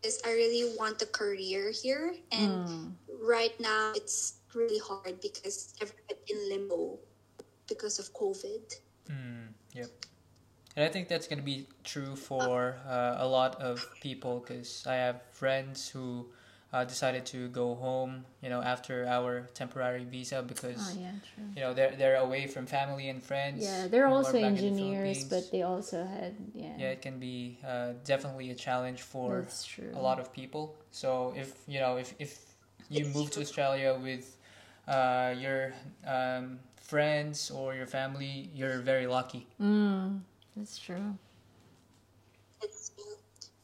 [0.00, 2.94] because i really want a career here and Mm.
[3.22, 6.98] right now it's really hard because everyone's in limbo
[7.68, 8.62] because of covid
[9.10, 9.90] Mm, yep.
[10.76, 14.84] And I think that's going to be true for uh, a lot of people because
[14.86, 16.26] I have friends who
[16.72, 21.44] uh, decided to go home, you know, after our temporary visa because, Oh yeah, true.
[21.54, 23.62] you know, they're, they're away from family and friends.
[23.62, 26.72] Yeah, they're also in the engineers, but they also had yeah.
[26.78, 29.46] yeah, it can be uh, definitely a challenge for
[29.94, 30.74] a lot of people.
[30.90, 32.38] So if you know if if
[32.88, 34.36] you move to Australia with
[34.88, 35.74] uh, your
[36.06, 39.46] um, friends or your family, you're very lucky.
[39.60, 40.20] Mm,
[40.56, 41.16] that's true.
[42.62, 42.92] It's,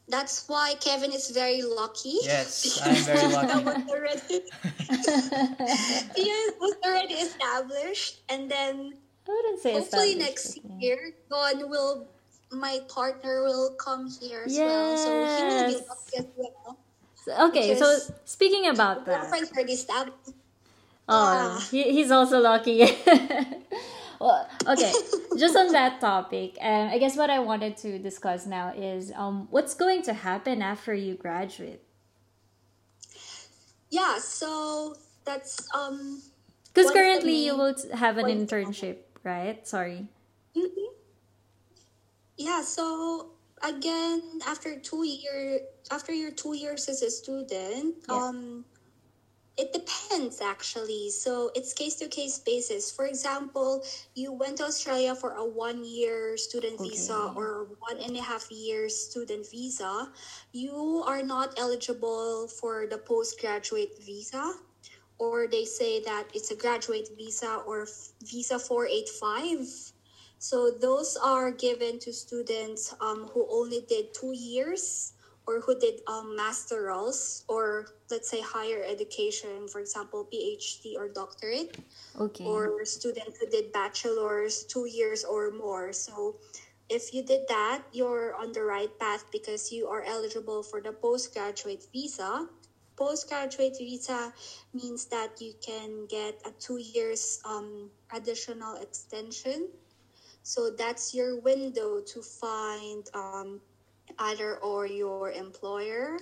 [0.07, 3.63] that's why kevin is very lucky Yes, I'm very lucky.
[3.63, 4.41] was already,
[6.15, 8.93] Pia was already established and then
[9.27, 10.77] I wouldn't say hopefully next yeah.
[10.79, 12.07] year Dawn will
[12.51, 16.77] my partner will come here as well so he will be lucky as well
[17.25, 17.85] So Okay, so
[18.25, 20.11] speaking about that, Girlfriend's already stabbed.
[21.07, 21.67] oh, ah.
[21.69, 22.87] he, he's also lucky.
[24.19, 24.91] well, okay,
[25.37, 29.47] just on that topic, um, I guess what I wanted to discuss now is um,
[29.49, 31.81] what's going to happen after you graduate.
[33.89, 34.95] Yeah, so
[35.25, 36.21] that's um
[36.73, 39.65] Because currently you will have an internship, right?
[39.67, 40.07] Sorry.
[40.55, 40.69] mhm.
[42.37, 43.31] yeah, so
[43.63, 45.59] again after two year
[45.91, 48.15] after your two years as a student, Yeah.
[48.15, 48.65] um
[49.59, 51.09] it depends actually.
[51.09, 52.89] So it's case to case basis.
[52.89, 53.83] For example,
[54.15, 58.49] you went to Australia for a one year student visa or one and a half
[58.49, 60.07] years student visa,
[60.53, 64.55] you are not eligible for the postgraduate visa.
[65.19, 67.85] Or they say that it's a graduate visa or
[68.23, 69.91] visa 485.
[70.39, 75.11] So those are given to students um, who only did two years
[75.49, 81.73] or who did um, masterals or let's say higher education, for example, PhD or doctorate,
[82.21, 82.45] Okay.
[82.45, 85.89] or students who did bachelor's two years or more.
[85.91, 86.37] So
[86.87, 90.93] if you did that, you're on the right path because you are eligible for the
[90.93, 92.45] postgraduate visa.
[92.95, 94.29] Postgraduate visa
[94.73, 99.69] means that you can get a two years um, additional extension.
[100.43, 103.61] So that's your window to find um,
[104.19, 106.19] either or your employer,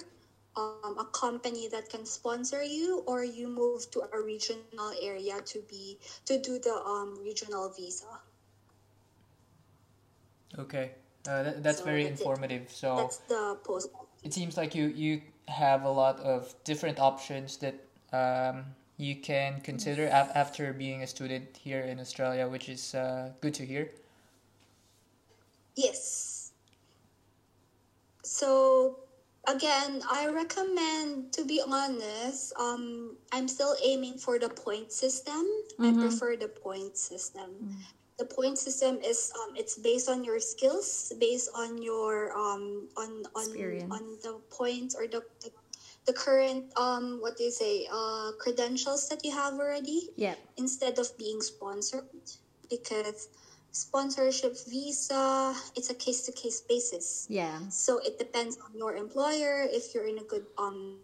[0.55, 5.59] um, a company that can sponsor you, or you move to a regional area to
[5.69, 8.19] be to do the um, regional visa.
[10.57, 10.91] Okay,
[11.27, 12.23] uh, that, that's So very that's it.
[12.23, 12.69] informative.
[12.71, 13.89] So That's the post.
[14.23, 17.75] it seems like you you have a lot of different options that
[18.13, 18.65] um,
[18.97, 23.53] you can consider af- after being a student here in Australia, which is uh, good
[23.55, 23.91] to hear.
[25.75, 26.36] Yes.
[28.27, 28.99] So
[29.47, 35.45] again, I recommend to be honest, um I'm still aiming for the point system.
[35.79, 35.99] I Mhm.
[36.01, 37.71] prefer the point system.
[38.17, 43.23] The point system is um it's based on your skills, based on your um on
[43.35, 43.91] on Experience.
[43.93, 45.51] on the points or the, the
[46.05, 50.35] the current um what do you say uh credentials that you have already Yeah.
[50.57, 52.07] instead of being sponsored
[52.69, 53.29] because
[53.71, 57.59] sponsorship visa it's a case to case basis Yeah.
[57.69, 60.99] so it depends on your employer if you're in a good um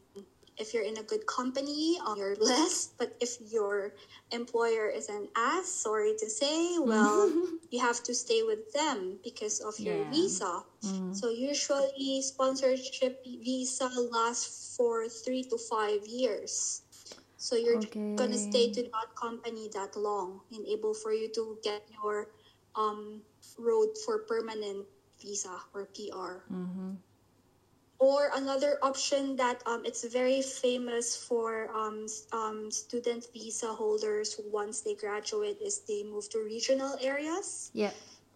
[0.57, 3.93] if you're in a good company on your list but if your
[4.31, 7.31] employer is an ass sorry to say well
[7.69, 10.09] you have to stay with them because of your Yeah.
[10.09, 11.15] visa Mm.
[11.15, 16.81] so usually sponsorship visa lasts for three to five years.
[17.37, 17.79] So you're
[18.15, 22.27] gonna stay to that company that long and able for you to get your
[22.75, 23.21] um
[23.57, 24.85] road for permanent
[25.21, 26.43] visa or PR.
[26.51, 26.93] Mm-hmm.
[27.99, 34.81] Or another option that um, it's very famous for um, um, student visa holders once
[34.81, 37.91] they graduate is they move to regional areas Yeah.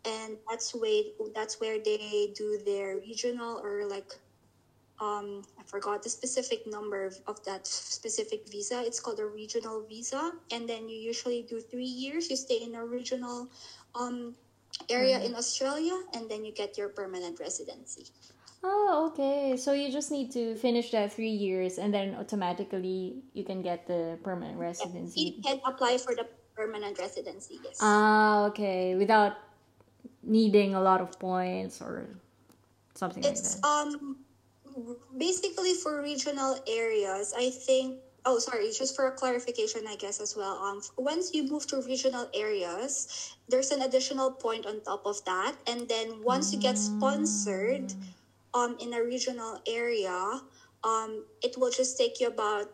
[0.06, 4.14] and that's way that's where they do their regional or like
[5.00, 8.82] um I forgot the specific number of, of that specific visa.
[8.86, 12.30] It's called a regional visa, and then you usually do three years.
[12.30, 13.50] You stay in a regional
[13.98, 14.36] um
[14.90, 18.06] area in Australia, and then you get your permanent residency.
[18.64, 19.58] Oh, okay.
[19.58, 23.88] So you just need to finish that three years, and then automatically you can get
[23.88, 25.38] the permanent residency.
[25.38, 27.60] You can apply for the permanent residency.
[27.64, 27.78] Yes.
[27.82, 28.96] Ah, okay.
[28.96, 29.38] Without
[30.24, 32.10] needing a lot of points or
[32.94, 33.66] something like it's that.
[33.68, 34.18] um
[35.18, 37.98] basically for regional areas i think
[38.28, 41.82] oh sorry just for a clarification i guess as well um once you move to
[41.82, 43.08] regional areas
[43.50, 47.96] there's an additional point on top of that and then once you get sponsored
[48.54, 50.42] um in a regional area
[50.84, 52.68] um it will just take you about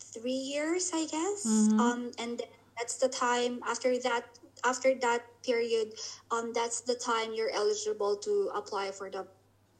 [0.00, 1.80] three years i guess Mhm.
[1.80, 2.42] um and
[2.78, 4.24] that's the time after that
[4.64, 5.94] after that period
[6.30, 9.26] um that's the time you're eligible to apply for the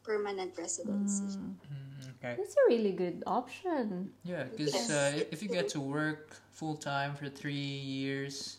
[0.05, 1.57] permanent residency Mm.
[2.25, 2.37] Mm, okay.
[2.43, 4.13] That's a really good option.
[4.25, 4.91] Yeah, because Yes.
[4.91, 8.59] uh, if- if you get to work full time for three years,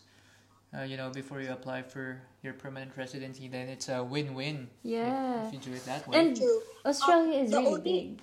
[0.74, 4.68] uh, you know, before you apply for your permanent residency, then it's a win-win.
[4.82, 5.46] Yeah.
[5.46, 6.18] If, you do it that way.
[6.18, 6.62] And True.
[6.84, 8.22] Australia is really only- big.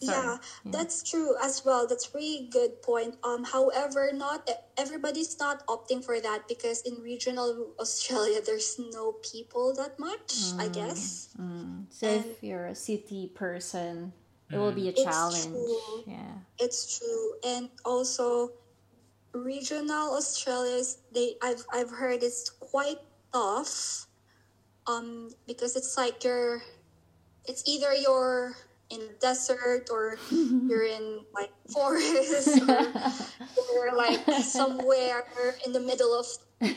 [0.00, 0.14] Sorry.
[0.14, 0.38] Yeah,
[0.70, 1.88] that's true as well.
[1.88, 3.18] That's really good point.
[3.24, 4.46] Um, however, not
[4.78, 10.54] everybody's not opting for that because in regional Australia, there's no people that much.
[10.56, 11.86] I guess Mm.
[11.90, 14.12] So if you're a city person,
[14.50, 15.52] it will be a It's challenge.
[15.52, 16.04] true.
[16.06, 16.34] Yeah.
[16.58, 18.52] it's true, and also
[19.32, 22.98] regional Australia's they I've I've heard it's quite
[23.32, 24.06] tough.
[24.88, 26.62] Um, because it's like you're,
[27.44, 28.56] it's either you're
[28.88, 32.88] in desert or you're in like forest or,
[33.76, 35.26] or like somewhere
[35.66, 36.24] in the middle of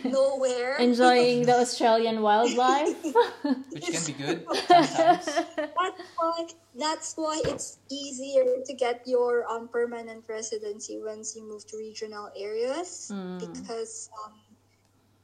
[0.06, 0.78] nowhere.
[0.78, 2.96] Enjoying the Australian wildlife.
[3.72, 5.26] which can be good sometimes.
[5.26, 6.38] that's why
[6.76, 12.30] that's why it's easier to get your um, permanent residency once you move to regional
[12.38, 13.38] areas Hmm.
[13.40, 14.34] because um,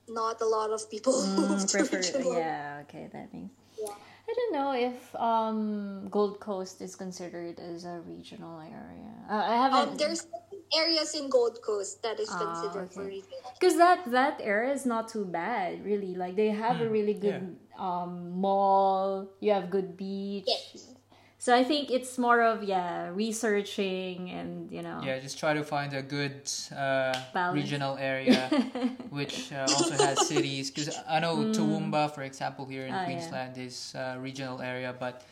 [0.07, 2.33] not a lot of people move Mm, to prefer, regional.
[2.33, 3.53] yeah, okay, that makes.
[3.79, 3.93] Yeah.
[4.27, 9.13] I don't know if um Gold Coast is considered as a regional area.
[9.29, 9.89] Uh, I haven't.
[9.91, 13.21] Um, there's certain areas in Gold Coast that is Ah, considered for okay.
[13.23, 13.51] regional.
[13.59, 17.55] because that that area is not too bad really like they have a really good
[17.77, 20.93] um mall you have good beach Yes.
[21.39, 25.63] so i think it's more of yeah researching and you know Yeah, just try to
[25.63, 27.13] find a good uh,
[27.53, 28.49] regional area
[29.09, 30.69] which uh, also has cities.
[30.71, 32.97] Because I know Toowoomba, for example, here in Mm.
[32.97, 33.05] Ah, yeah.
[33.07, 35.23] Queensland is a regional area, but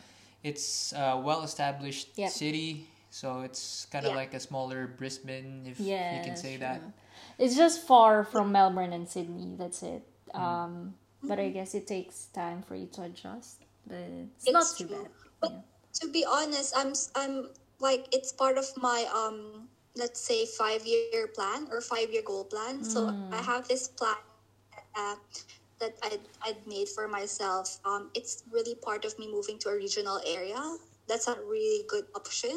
[0.42, 2.30] it's a well-established Yep.
[2.30, 2.86] city,
[3.16, 4.16] so it's kind of Yeah.
[4.16, 6.82] like a smaller Brisbane, if yeah you can that's say that.
[6.82, 6.92] true.
[7.38, 10.02] it's just far from melbourne and sydney that's it
[10.36, 10.58] Mm.
[10.60, 10.94] um
[11.26, 14.86] but i guess it takes time for you to adjust but it's, It's not too
[14.86, 14.88] true.
[14.88, 15.10] bad
[15.40, 15.52] But
[16.00, 17.50] to be honest, I'm s- I'm
[17.80, 22.26] like it's part of my um let's say five year plan or five year goal
[22.28, 22.66] plan.
[22.66, 24.16] So I have this plan
[24.96, 25.16] uh,
[25.80, 27.78] that I I'd made for myself.
[27.84, 30.60] Um, it's really part of me moving to a regional area.
[31.08, 32.56] That's a really good option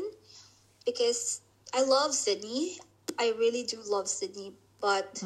[0.91, 1.41] because
[1.73, 2.79] I love Sydney.
[3.17, 5.21] I really do love Sydney, but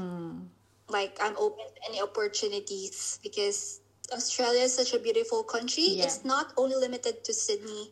[0.90, 5.96] like I'm open to any opportunities because Australia is such a beautiful country.
[5.96, 6.06] Yeah.
[6.06, 7.92] It's not only limited to Sydney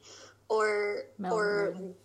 [0.49, 1.95] or or Melbourne.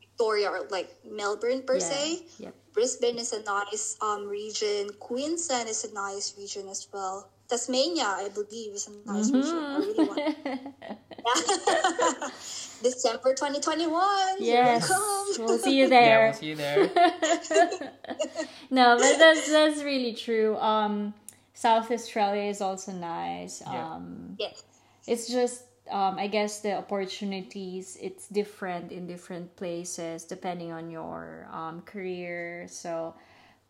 [0.00, 1.90] Victoria or like Melbourne per yeah.
[1.90, 2.22] se.
[2.38, 4.90] yep Brisbane is a nice um region.
[4.98, 7.30] Queensland is a nice region as well.
[7.48, 9.54] Tasmania, I believe, is a nice region.
[9.54, 10.20] I really want.
[12.82, 14.36] December 2021.
[14.40, 15.26] We yes come.
[15.46, 16.00] we'll see you there.
[16.00, 16.90] Yeah, there we'll see you there.
[18.70, 20.56] no, but that's that's really true.
[20.58, 21.14] Um,
[21.54, 23.62] South Australia is also nice.
[23.66, 23.94] Yeah.
[23.94, 24.62] Um, Yes.
[25.06, 31.48] it's just um, I guess the opportunities it's different in different places depending on your
[31.52, 32.66] um, career.
[32.68, 33.14] So,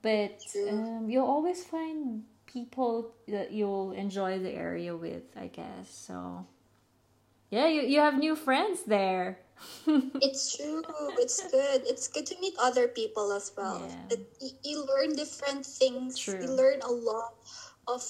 [0.02, 5.24] but um, you'll always find people that you'll enjoy the area with.
[5.36, 6.46] I guess so.
[7.54, 9.38] Yeah, you, you have new friends there.
[10.26, 10.82] It's true.
[11.22, 11.86] It's good.
[11.86, 13.78] It's good to meet other people as well.
[13.86, 14.18] Yeah.
[14.18, 14.22] It,
[14.66, 16.18] you, learn different things.
[16.18, 16.42] True.
[16.42, 17.38] You learn a lot
[17.86, 18.02] of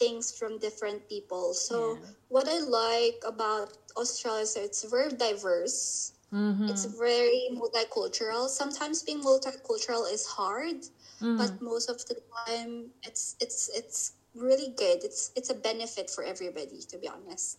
[0.00, 1.52] things from different people.
[1.52, 2.08] So Yeah.
[2.28, 6.12] what I like about Australia is it's very diverse.
[6.32, 6.68] Mm-hmm.
[6.72, 8.48] It's very multicultural.
[8.48, 10.88] Sometimes being multicultural is hard,
[11.20, 11.36] Mm-hmm.
[11.36, 12.14] but most of the
[12.46, 14.00] time it's it's it's
[14.38, 15.02] really good.
[15.02, 17.58] It's it's a benefit for everybody to be honest.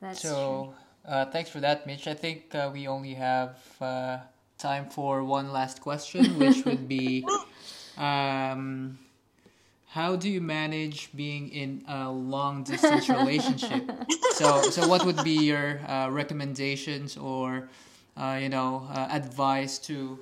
[0.00, 0.20] That's.
[0.22, 0.74] So,
[1.06, 2.06] uh, thanks for that, Mitch.
[2.06, 4.18] I think uh, we only have uh,
[4.58, 7.26] time for one last question, which would be
[7.96, 8.98] um,
[9.88, 13.90] How do you manage being in a long distance relationship?
[14.30, 17.68] so, so what would be your uh, recommendations or,
[18.16, 20.18] uh, you know, uh, advice to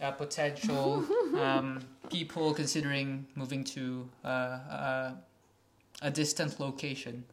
[0.00, 1.04] uh, potential
[1.34, 5.12] um, people considering moving to uh, uh,
[6.02, 7.24] a distant location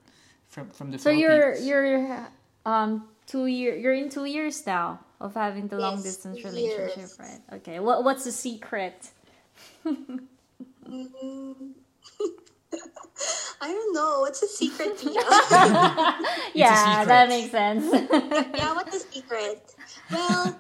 [0.50, 2.28] from from the So you're you're
[2.66, 7.18] um two year you're in two years now of having the long distance relationship, years.
[7.20, 7.41] right?
[7.54, 7.80] Okay.
[7.80, 9.10] What what's the secret?
[9.86, 11.72] Mm.
[13.62, 14.20] I don't know.
[14.22, 15.14] What's the secret, Pia?
[16.54, 17.08] yeah, secret.
[17.08, 17.86] that makes sense.
[18.56, 19.74] yeah, what's the secret?
[20.12, 20.60] Well,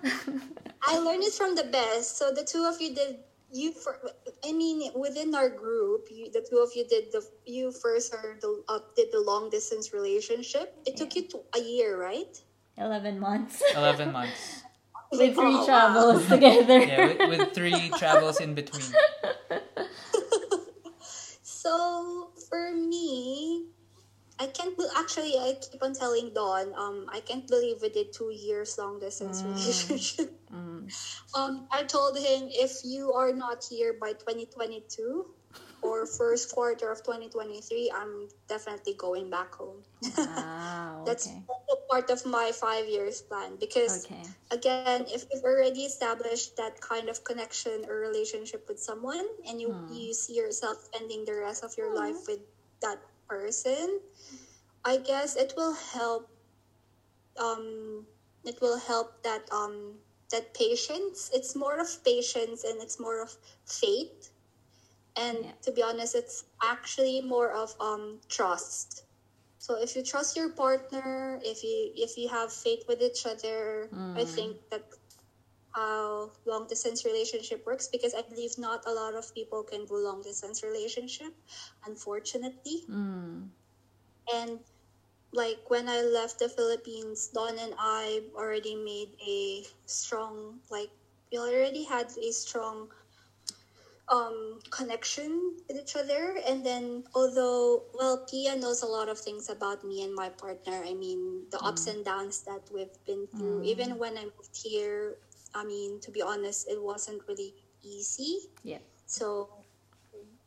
[0.81, 2.17] I learned it from the best.
[2.17, 3.17] So the two of you did
[3.51, 3.99] you for.
[4.45, 8.37] I mean, within our group, you, the two of you did the you first or
[8.41, 10.75] the uh, did the long distance relationship.
[10.85, 12.35] It took you to a year, right?
[12.77, 14.63] Eleven months 11 months.
[15.11, 15.65] with three Oh, wow.
[15.65, 16.79] travels together.
[16.83, 18.91] Yeah, with, with three travels in between.
[21.41, 23.67] So for me,
[24.39, 24.77] I can't.
[24.77, 26.67] Be- actually, I keep on telling Dawn.
[26.71, 30.29] Um, I can't believe we did two years long distance relationship.
[31.35, 35.25] Um, I told him if you are not here by 2022
[35.81, 39.83] or first quarter of 2023, I'm definitely going back home.
[40.01, 40.45] Wow.
[41.05, 41.47] That's Okay.
[41.89, 44.35] part of my five years plan because Okay.
[44.51, 49.77] again, if you've already established that kind of connection or relationship with someone and you,
[49.87, 52.39] you see yourself spending the rest of your life with
[52.81, 54.01] that person,
[54.85, 56.29] I guess it will help
[57.39, 58.05] um
[58.43, 59.99] it will help that um
[60.31, 61.29] that patience.
[61.33, 64.29] It's more of patience and it's more of faith.
[65.17, 65.51] And Yeah.
[65.63, 69.03] to be honest, it's actually more of um trust.
[69.59, 73.91] So if you trust your partner, if you if you have faith with each other,
[74.15, 74.83] I think that
[75.77, 79.95] how long distance relationship works because I believe not a lot of people can do
[79.97, 81.33] long distance relationship,
[81.85, 82.83] unfortunately.
[82.89, 83.49] Mm.
[84.33, 84.59] And
[85.33, 90.89] like when I left the Philippines, Dawn and I already made a strong like
[91.31, 92.89] we already had a strong
[94.09, 99.49] um connection with each other and then although well Pia knows a lot of things
[99.49, 103.63] about me and my partner I mean the ups and downs that we've been through
[103.63, 105.17] even when I moved here
[105.57, 107.53] I mean to be honest it wasn't really
[107.83, 108.79] easy Yeah.
[109.05, 109.49] so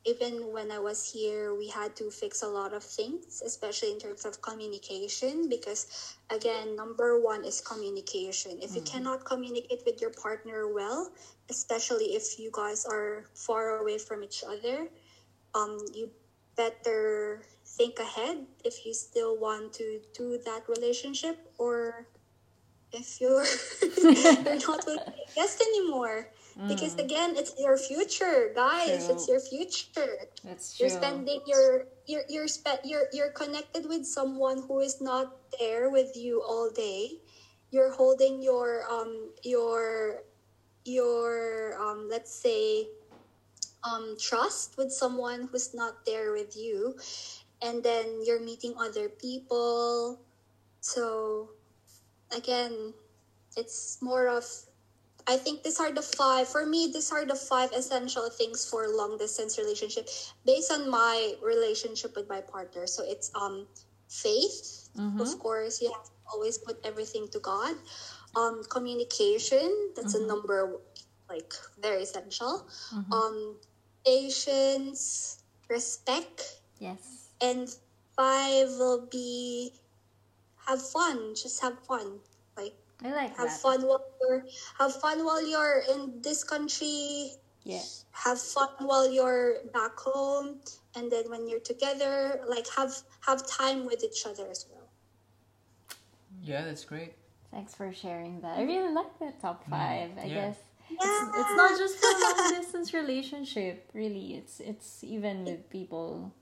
[0.07, 3.99] even when I was here, we had to fix a lot of things, especially in
[3.99, 5.49] terms of communication.
[5.49, 5.87] Because
[6.31, 8.59] again, number one is communication.
[8.63, 11.11] If you cannot communicate with your partner well,
[11.51, 14.89] especially if you guys are far away from each other,
[15.55, 16.11] um, you
[16.57, 22.07] better think ahead if you still want to do that relationship or
[22.93, 23.45] if you're
[23.83, 25.01] you're not with
[25.35, 26.29] guest anymore.
[26.69, 29.07] Because again it's your future guys.
[29.07, 29.15] True.
[29.15, 30.29] it's your future.
[30.45, 30.89] That's true.
[30.89, 35.89] you're spending your you're you're spe- you're you're connected with someone who is not there
[35.89, 37.17] with you all day.
[37.71, 40.23] You're holding your um your
[40.85, 42.89] your um let's say
[43.85, 46.99] um trust with someone who's not there with you.
[47.63, 50.19] And then you're meeting other people.
[50.81, 51.51] So
[52.33, 52.95] again
[53.57, 54.45] it's more of
[55.27, 58.89] I think these are the five for me these are the five essential things for
[58.89, 60.09] long distance relationship
[60.45, 63.67] based on my relationship with my partner so it's um
[64.09, 65.21] faith Mm-hmm.
[65.21, 67.77] of course you have to always put everything to god
[68.37, 70.25] um communication that's Mm-hmm.
[70.25, 70.77] a number
[71.29, 72.63] like very essential
[72.93, 73.13] Mm-hmm.
[73.13, 73.59] um
[74.07, 77.31] patience respect Yes.
[77.41, 77.69] and
[78.17, 79.73] five will be
[80.71, 82.09] have fun just have fun
[82.57, 83.61] like I like have that.
[83.67, 84.43] fun while you're
[84.79, 87.33] have fun while you're in this country
[87.65, 87.83] Yeah.
[88.25, 90.61] have fun while you're back home
[90.97, 92.93] and then when you're together like have
[93.29, 94.89] have time with each other as well
[96.43, 97.15] Yeah, that's great.
[97.51, 98.59] Thanks for sharing that.
[98.59, 100.11] I really like that top mm, five.
[100.19, 100.35] I yeah.
[100.35, 100.59] guess
[100.91, 103.91] it's, it's not just for long distance relationship.
[103.95, 106.33] Really, it's it's even with people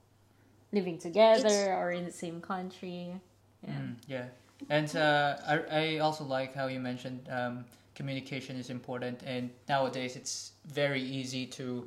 [0.71, 3.19] living together or in the same country.
[3.63, 3.73] Yeah.
[3.73, 4.25] Mm, yeah,
[4.69, 10.15] and uh, I I also like how you mentioned um, communication is important, and nowadays
[10.15, 11.85] it's very easy to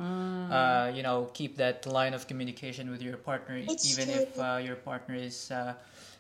[0.50, 4.18] uh, you know keep that line of communication with your partner, It's even true.
[4.22, 5.74] if uh, your partner is uh,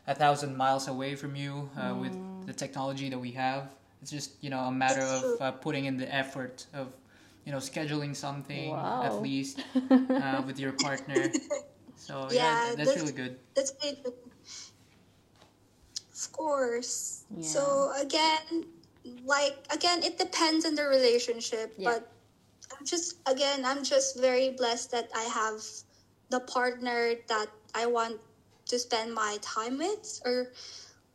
[0.06, 1.68] a thousand miles away from you.
[1.76, 5.40] Uh, With the technology that we have, it's just you know a matter It's of
[5.40, 6.88] uh, putting in the effort of
[7.44, 9.02] you know scheduling something Wow.
[9.02, 9.58] at least
[10.16, 11.32] uh, with your partner.
[11.96, 13.36] So yeah, Yeah, that's that's- really good.
[13.54, 13.98] that's great
[16.22, 17.42] of course Yeah.
[17.42, 18.64] so again
[19.26, 21.98] like again it depends on the relationship Yeah.
[21.98, 22.00] but
[22.70, 25.58] i'm just again i'm just very blessed that i have
[26.30, 28.20] the partner that i want
[28.70, 30.52] to spend my time with or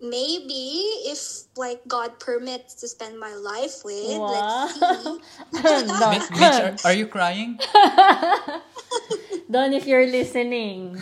[0.01, 5.17] maybe if like god permits to spend my life with let's see
[5.87, 6.11] Wow.
[6.35, 7.59] Mitch, are, are you crying?
[9.49, 10.99] Dawn, if you're listening.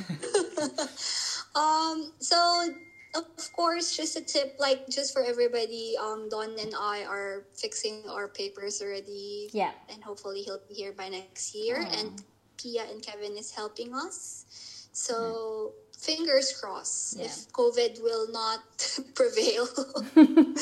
[1.55, 2.69] Um, so
[3.15, 8.03] of course, just a tip, like just for everybody, um, Dawn and I are fixing
[8.09, 9.71] our papers already, Yeah.
[9.89, 11.81] and hopefully he'll be here by next year.
[11.87, 11.99] Aw.
[11.99, 12.23] And
[12.57, 14.45] Pia and Kevin is helping us,
[14.93, 17.17] so fingers crossed.
[17.17, 17.25] Yeah.
[17.25, 18.61] If COVID will not
[19.15, 19.67] prevail,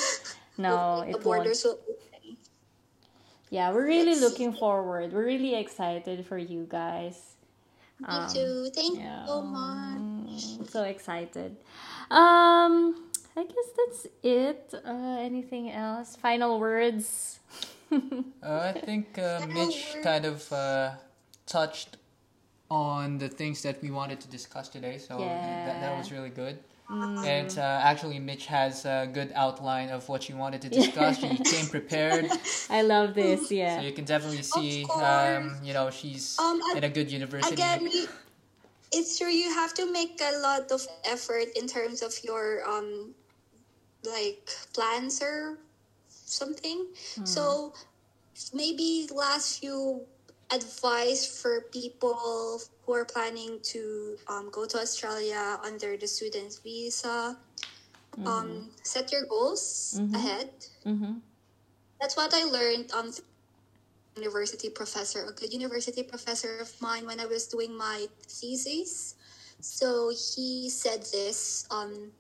[0.58, 1.24] No, the it won't.
[1.24, 2.38] borders will open.
[3.50, 4.26] Yeah, we're really Let's see.
[4.26, 5.14] looking forward.
[5.14, 7.36] We're really excited for you guys.
[8.00, 8.70] Me Um, too.
[8.74, 9.22] Thank yeah.
[9.22, 9.98] you so much.
[10.58, 11.56] Mm, so excited.
[12.12, 14.74] Um, I guess that's it.
[14.86, 16.16] Uh, anything else?
[16.16, 17.40] Final words.
[18.42, 20.92] Uh, I think uh, Mitch kind of uh,
[21.46, 21.98] touched
[22.72, 26.58] on the things that we wanted to discuss today, so that, that was really good.
[26.90, 31.20] And uh, actually, Mitch has a good outline of what she wanted to discuss.
[31.20, 32.26] she came prepared,
[32.70, 33.52] I love this.
[33.52, 33.78] Yeah.
[33.80, 37.54] So you can definitely see, um, you know, she's Um, I- in a good university.
[37.54, 38.08] Again, you,
[38.94, 39.30] it's true.
[39.30, 43.14] You have to make a lot of effort in terms of your um,
[44.06, 45.58] like plans or
[46.08, 46.88] something.
[47.26, 47.74] So
[48.54, 50.04] maybe last few
[50.52, 57.38] advice for people who are planning to um, go to Australia under the student's visa.
[58.26, 60.52] Um, set your goals ahead.
[60.86, 61.14] Mm-hmm.
[62.00, 63.12] That's what I learned um
[64.16, 69.16] university professor, a good university professor of mine when I was doing my thesis.
[69.60, 71.66] So he said this.
[71.72, 72.12] Um,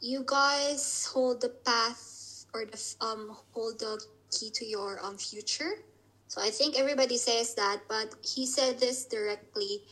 [0.00, 5.84] you guys hold the path or the um hold the key to your um future.
[6.28, 9.82] So I think everybody says that, but he said this directly.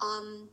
[0.00, 0.48] Um,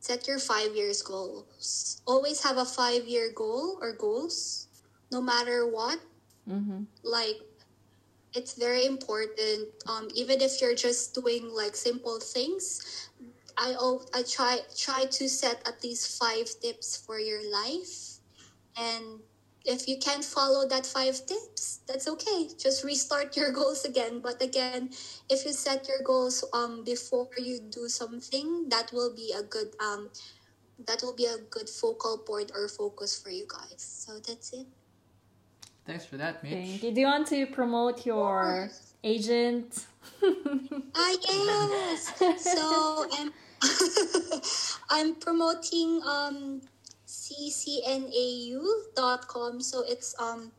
[0.00, 2.00] set your five years goals.
[2.06, 4.68] Always have a five year goal or goals,
[5.10, 5.98] no matter what.
[6.48, 6.84] Mm-hmm.
[7.02, 7.42] Like
[8.34, 9.68] it's very important.
[9.88, 13.08] Um, even if you're just doing like simple things,
[13.56, 13.74] I
[14.14, 18.18] I try try to set at least five tips for your life,
[18.76, 19.20] and
[19.64, 22.48] if you can't follow that five tips, that's okay.
[22.58, 24.20] Just restart your goals again.
[24.20, 24.90] But again,
[25.30, 29.74] if you set your goals um before you do something, that will be a good
[29.80, 30.10] um
[30.86, 33.82] that will be a good focal point or focus for you guys.
[34.06, 34.66] So that's it.
[35.86, 36.52] Thanks for that, Mitch.
[36.52, 36.92] Thank you.
[36.92, 38.70] Do you want to promote your
[39.02, 39.86] agent?
[40.96, 42.12] Ah yes.
[42.54, 43.32] so I'm
[44.90, 46.60] I'm promoting um
[47.06, 48.00] ccnau.com.
[49.60, 50.52] So it's um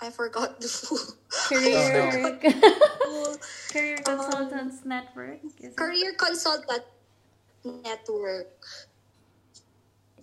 [0.00, 0.98] I forgot the full,
[1.28, 2.38] Career
[3.04, 3.36] full
[3.72, 5.40] Career Consultants Network.
[5.60, 5.76] Is it?
[5.76, 6.84] career consultant
[7.64, 8.64] network.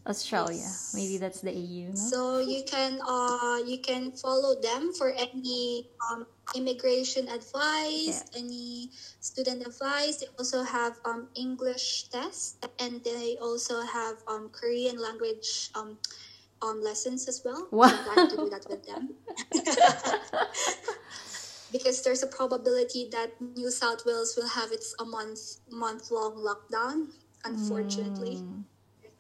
[0.06, 0.68] Australia.
[0.94, 1.96] Maybe that's the AU, no?
[1.96, 8.90] So you can uh you can follow them for any um immigration advice, any
[9.20, 10.18] student advice.
[10.20, 15.98] They also have um English test and they also have um Korean language um
[16.62, 17.68] um lessons as well.
[17.72, 17.88] Wow.
[17.88, 19.16] So I plan to do that with them.
[21.72, 25.40] because there's a probability that New South Wales will have its a month
[25.72, 27.08] month long lockdown.
[27.46, 28.64] Unfortunately, Mm.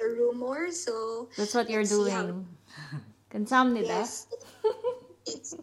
[0.03, 0.71] There's a rumor.
[0.71, 2.47] So That's what you're Let's how- doing.
[3.31, 3.87] Kamsahamnida.
[3.87, 4.27] Yes.
[5.25, 5.55] It's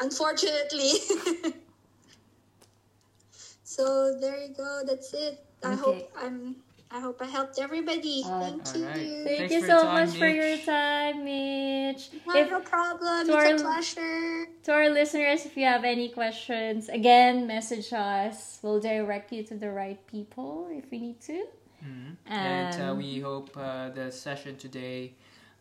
[0.00, 0.92] unfortunately.
[3.64, 4.80] so there you go.
[4.86, 5.44] That's it.
[5.62, 6.56] I hope I'm.
[6.90, 8.22] I hope I helped everybody.
[8.24, 9.00] Uh, Thank Alright.
[9.00, 9.24] you.
[9.24, 12.10] Thank Thanks you so time, much for your time, Mitch.
[12.26, 13.26] Not If a problem.
[13.26, 14.46] to It's our- a pleasure.
[14.64, 18.58] to our listeners, if you have any questions, again, message us.
[18.62, 21.46] We'll direct you to the right people if we need to.
[21.82, 22.16] Mhm.
[22.26, 25.12] And uh, Um, we hope uh, the session today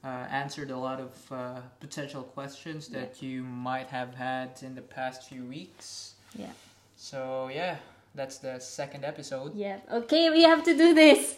[0.03, 4.81] uh, answered a lot of uh, potential questions that you might have had in the
[4.81, 6.13] past few weeks.
[6.35, 6.53] Yeah.
[6.95, 7.77] So yeah,
[8.15, 9.55] that's the second episode.
[9.55, 9.79] Yeah.
[9.91, 11.37] Okay, we have to do this.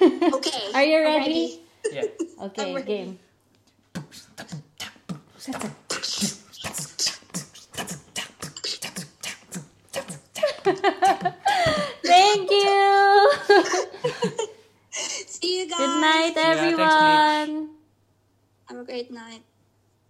[0.02, 0.72] Okay.
[0.74, 1.60] Are you I'm ready?
[1.92, 2.04] Yeah.
[2.42, 2.86] Okay, I'm ready.
[2.86, 3.18] game.
[15.70, 15.78] guys.
[15.78, 17.70] Good night, Yeah, everyone.
[18.68, 19.42] Have a great night.